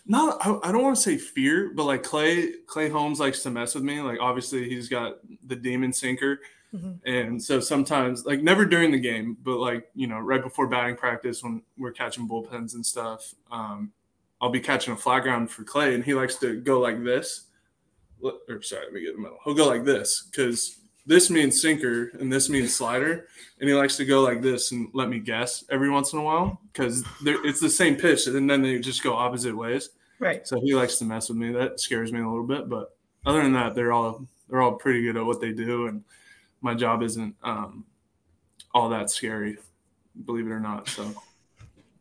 [0.06, 3.52] not I, I don't want to say fear, but like Clay Clay Holmes likes to
[3.52, 4.02] mess with me.
[4.02, 6.40] Like obviously he's got the demon sinker,
[6.74, 7.00] Mhm.
[7.06, 10.96] and so sometimes like never during the game, but like you know right before batting
[10.98, 13.92] practice when we're catching bullpens and stuff, um,
[14.42, 17.46] I'll be catching a flat ground for Clay, and he likes to go like this.
[18.22, 19.38] Or sorry, let me get the middle.
[19.44, 23.28] He'll go like this because this means sinker and this means slider,
[23.60, 26.24] and he likes to go like this and let me guess every once in a
[26.24, 29.90] while because it's the same pitch, and then they just go opposite ways.
[30.20, 30.46] Right.
[30.48, 31.52] So he likes to mess with me.
[31.54, 35.02] That scares me a little bit, but other than that, they're all they're all pretty
[35.04, 36.04] good at what they do, and
[36.68, 37.86] my job isn't um,
[38.74, 39.58] all that scary,
[40.26, 40.90] believe it or not.
[40.90, 41.14] So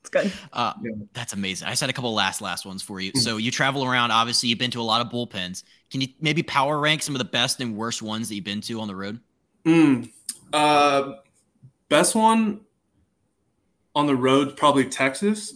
[0.01, 0.33] It's good.
[0.53, 0.91] Uh, Yeah.
[1.13, 1.69] That's amazing.
[1.69, 3.13] I just had a couple last last ones for you.
[3.13, 3.19] Mhm.
[3.21, 4.11] So you travel around.
[4.11, 5.63] Obviously, you've been to a lot of bullpens.
[5.91, 8.61] Can you maybe power rank some of the best and worst ones that you've been
[8.63, 9.21] to on the road?
[9.65, 10.11] Mm,
[10.53, 11.13] uh,
[11.89, 12.61] best one
[13.95, 15.55] on the road, probably Texas.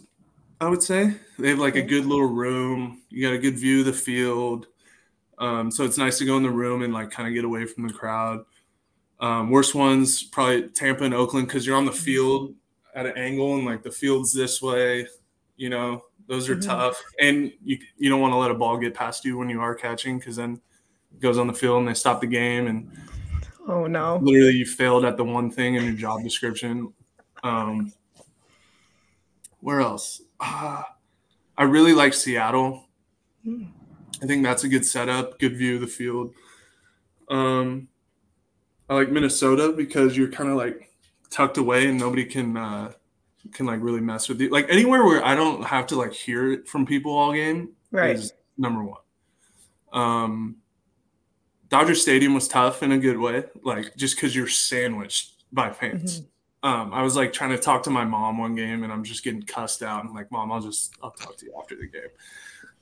[0.61, 3.03] I would say they have like a good little room.
[3.09, 4.67] You got a good view of the field,
[5.39, 7.65] um, so it's nice to go in the room and like kind of get away
[7.67, 8.45] from the crowd.
[9.21, 12.55] Um, worst ones probably Tampa and Oakland because you're on the field
[12.95, 15.07] at an angle and like the field's this way.
[15.57, 16.65] You know, those are Mhm.
[16.67, 19.61] tough, and you you don't want to let a ball get past you when you
[19.61, 20.61] are catching because then
[21.13, 22.91] it goes on the field and they stop the game and
[23.69, 24.17] Oh no.
[24.23, 26.93] literally you failed at the one thing in your job description.
[27.45, 27.93] Um,
[29.61, 30.23] where else?
[30.41, 30.83] Uh,
[31.59, 32.87] I really like Seattle.
[33.45, 33.65] Hmm.
[34.23, 36.33] I think that's a good setup, good view of the field.
[37.29, 37.89] Um,
[38.91, 40.91] I like Minnesota because you're kind of like
[41.31, 42.91] tucked away and nobody can uh,
[43.53, 44.51] can like really mess with you.
[44.51, 48.17] Like anywhere where I don't have to like hear it from people all game Right.
[48.17, 48.99] is number one.
[49.93, 50.57] Um,
[51.69, 56.23] Dodger Stadium was tough in a good way, like just because you're sandwiched by fans.
[56.65, 59.23] Um, I was like trying to talk to my mom one game, and I'm just
[59.23, 60.05] getting cussed out.
[60.05, 62.09] I'm like, "Mom, I'll just I'll talk to you after the game."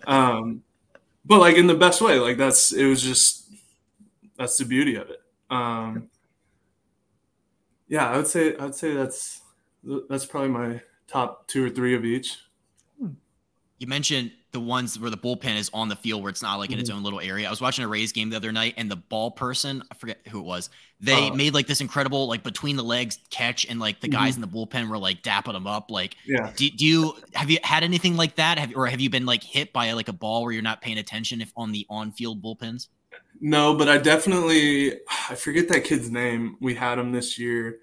[0.07, 0.63] Um,
[1.25, 3.51] but like in the best way, like that's it was just
[4.39, 5.21] that's the beauty of it.
[5.51, 6.09] Um,
[7.89, 9.41] yeah, I would say I'd say that's
[10.09, 12.37] that's probably my top two or three of each.
[13.81, 16.71] You mentioned the ones where the bullpen is on the field where it's not like
[16.71, 16.81] in Mm-hmm.
[16.81, 17.47] its own little area.
[17.47, 20.19] I was watching a Rays game the other night and the ball person, I forget
[20.29, 20.69] who it was,
[21.01, 21.35] they Oh.
[21.35, 24.49] made like this incredible like between the legs catch and like the guys in the
[24.49, 25.93] bullpen were like dapping them up.
[25.93, 26.51] Like, Yeah.
[26.57, 28.59] do, do you have you had anything like that?
[28.59, 30.99] Have or have you been like hit by like a ball where you're not paying
[30.99, 32.89] attention if on the on field bullpens?
[33.41, 34.95] No, but I definitely
[35.31, 36.57] I forget that kid's name.
[36.61, 37.79] We had him this year.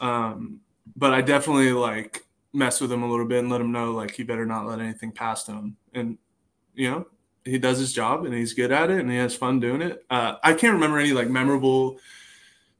[0.00, 0.60] Um,
[0.94, 4.12] but I definitely like mess with him a little bit and let him know like
[4.12, 5.76] he better not let anything past him.
[5.92, 6.18] And
[6.74, 7.06] you know,
[7.44, 10.04] he does his job and he's good at it and he has fun doing it.
[10.10, 11.98] Uh, I can't remember any like memorable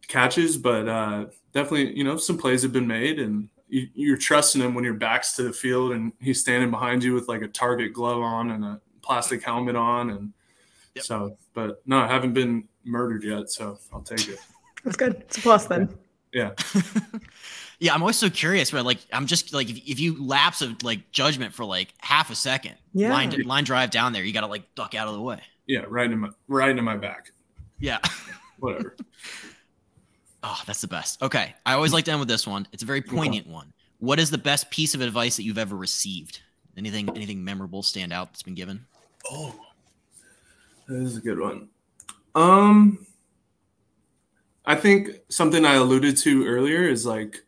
[0.08, 4.60] catches, but uh, definitely, you know, some plays have been made and you, you're trusting
[4.60, 7.48] him when your back's to the field and he's standing behind you with like a
[7.48, 10.32] target glove on and a plastic helmet on and
[10.97, 11.05] Yep.
[11.05, 14.38] so, but no, I haven't been murdered yet, so I'll take it.
[14.84, 15.14] That's good.
[15.16, 15.97] It's a plus then.
[16.32, 16.51] Yeah.
[17.78, 20.82] Yeah, I'm always so curious, but like I'm just like if, if you lapse of
[20.82, 23.12] like judgment for like half a second, Yeah.
[23.12, 25.40] line line drive down there, you gotta like duck out of the way.
[25.66, 25.84] Yeah.
[25.86, 27.32] Right in my, right in my back.
[27.78, 27.99] Yeah.
[28.61, 28.97] Whatever.
[30.42, 31.20] Oh, that's the best.
[31.22, 31.55] Okay.
[31.66, 32.66] I always like to end with this one.
[32.72, 33.74] It's a very poignant one.
[33.99, 36.40] What is the best piece of advice that you've ever received?
[36.78, 38.86] Anything anything memorable stand out that's been given?
[39.30, 39.55] Oh,
[40.89, 41.68] that is a good one.
[42.34, 43.07] Um,
[44.64, 47.43] I think something I alluded to earlier is like,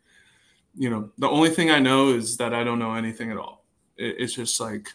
[0.75, 3.65] you know, the only thing I know is that I don't know anything at all.
[3.97, 4.89] It, it's just like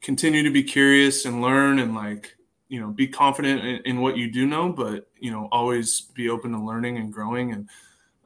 [0.00, 2.36] continue to be curious and learn and like,
[2.68, 6.28] you know, be confident in, in what you do know, but you know, always be
[6.28, 7.52] open to learning and growing.
[7.52, 7.68] And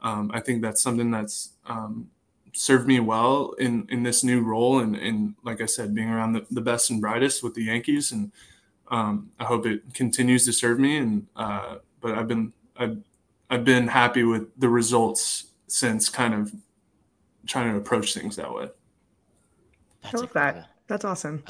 [0.03, 2.11] um, I think that's something that's um,
[2.53, 6.33] served me well in in this new role and and like I said, being around
[6.35, 8.31] the, the best and brightest with the Yankees and
[8.91, 12.99] um, I hope it continues to serve me and uh, but I've been I've,
[13.51, 16.53] I've been happy with the results since kind of
[17.47, 18.69] trying to approach things that way.
[20.03, 20.61] That's I love incredible.
[20.61, 20.69] that.
[20.87, 21.43] That's awesome.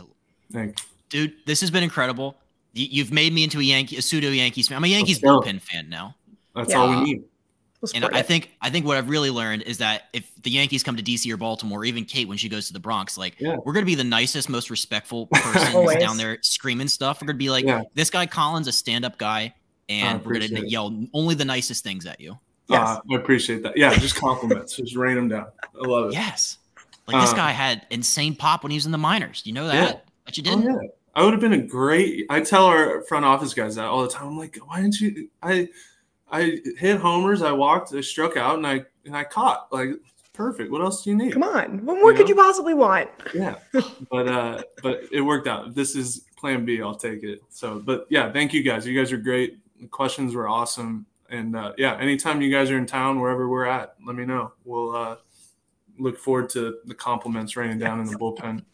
[0.52, 0.82] Thanks.
[1.10, 2.36] Dude, this has been incredible.
[2.72, 4.76] You, you've made me into a Yankee, a pseudo Yankees fan.
[4.76, 5.40] I'm a Yankees go.
[5.40, 6.14] bullpen fan now.
[6.54, 6.76] That's Yeah.
[6.78, 7.24] all we need.
[7.80, 8.26] We'll And I it.
[8.26, 11.30] think I think what I've really learned is that if the Yankees come to DC
[11.32, 13.56] or Baltimore, or even Kait when she goes to the Bronx, like Yeah.
[13.64, 17.20] we're gonna be the nicest, most respectful person down there screaming stuff.
[17.22, 17.82] We're gonna be like, Yeah.
[17.94, 19.54] this guy Collin's, a stand-up guy,
[19.88, 20.68] and we're gonna it.
[20.70, 22.36] yell only the nicest things at you.
[22.68, 22.80] Yes.
[22.88, 23.76] Uh, I appreciate that.
[23.76, 24.76] Yeah, just compliments.
[24.76, 25.46] just rain them down.
[25.62, 26.14] I love it.
[26.14, 26.58] Yes.
[27.06, 29.40] Like this Um, guy had insane pop when he was in the minors.
[29.46, 29.74] You know that?
[29.94, 30.00] Yeah.
[30.26, 30.68] But you didn't.
[30.68, 30.88] Oh, yeah.
[31.14, 32.26] I would have been a great.
[32.28, 34.26] I tell our front office guys that all the time.
[34.28, 35.28] I'm like, why didn't you?
[35.42, 35.68] I
[36.30, 37.42] I hit homers.
[37.42, 37.94] I walked.
[37.94, 39.72] I struck out, and I and I caught.
[39.72, 39.90] Like
[40.32, 40.70] perfect.
[40.70, 41.32] What else do you need?
[41.32, 41.84] Come on.
[41.84, 42.30] What more You could know?
[42.30, 43.08] you possibly want?
[43.34, 43.56] Yeah,
[44.10, 45.74] but uh, but it worked out.
[45.74, 46.82] This is Plan B.
[46.82, 47.40] I'll take it.
[47.50, 48.86] So, but yeah, thank you guys.
[48.86, 49.58] You guys are great.
[49.80, 53.66] The questions were awesome, and uh, yeah, anytime you guys are in town, wherever we're
[53.66, 54.52] at, let me know.
[54.64, 55.16] We'll uh,
[55.98, 58.64] look forward to the compliments raining down in the bullpen.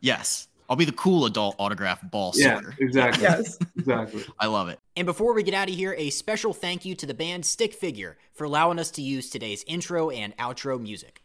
[0.00, 0.48] Yes.
[0.70, 2.74] I'll be the cool adult autograph ball Yeah, singer.
[2.78, 3.22] exactly.
[3.22, 3.58] Yes.
[3.76, 4.24] Exactly.
[4.38, 4.78] I love it.
[4.96, 7.74] And before we get out of here, a special thank you to the band Stick
[7.74, 11.20] Figure for allowing us to use today's intro and outro music.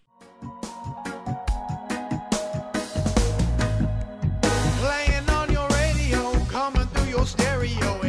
[4.79, 8.01] Playing on your radio, coming through your stereo.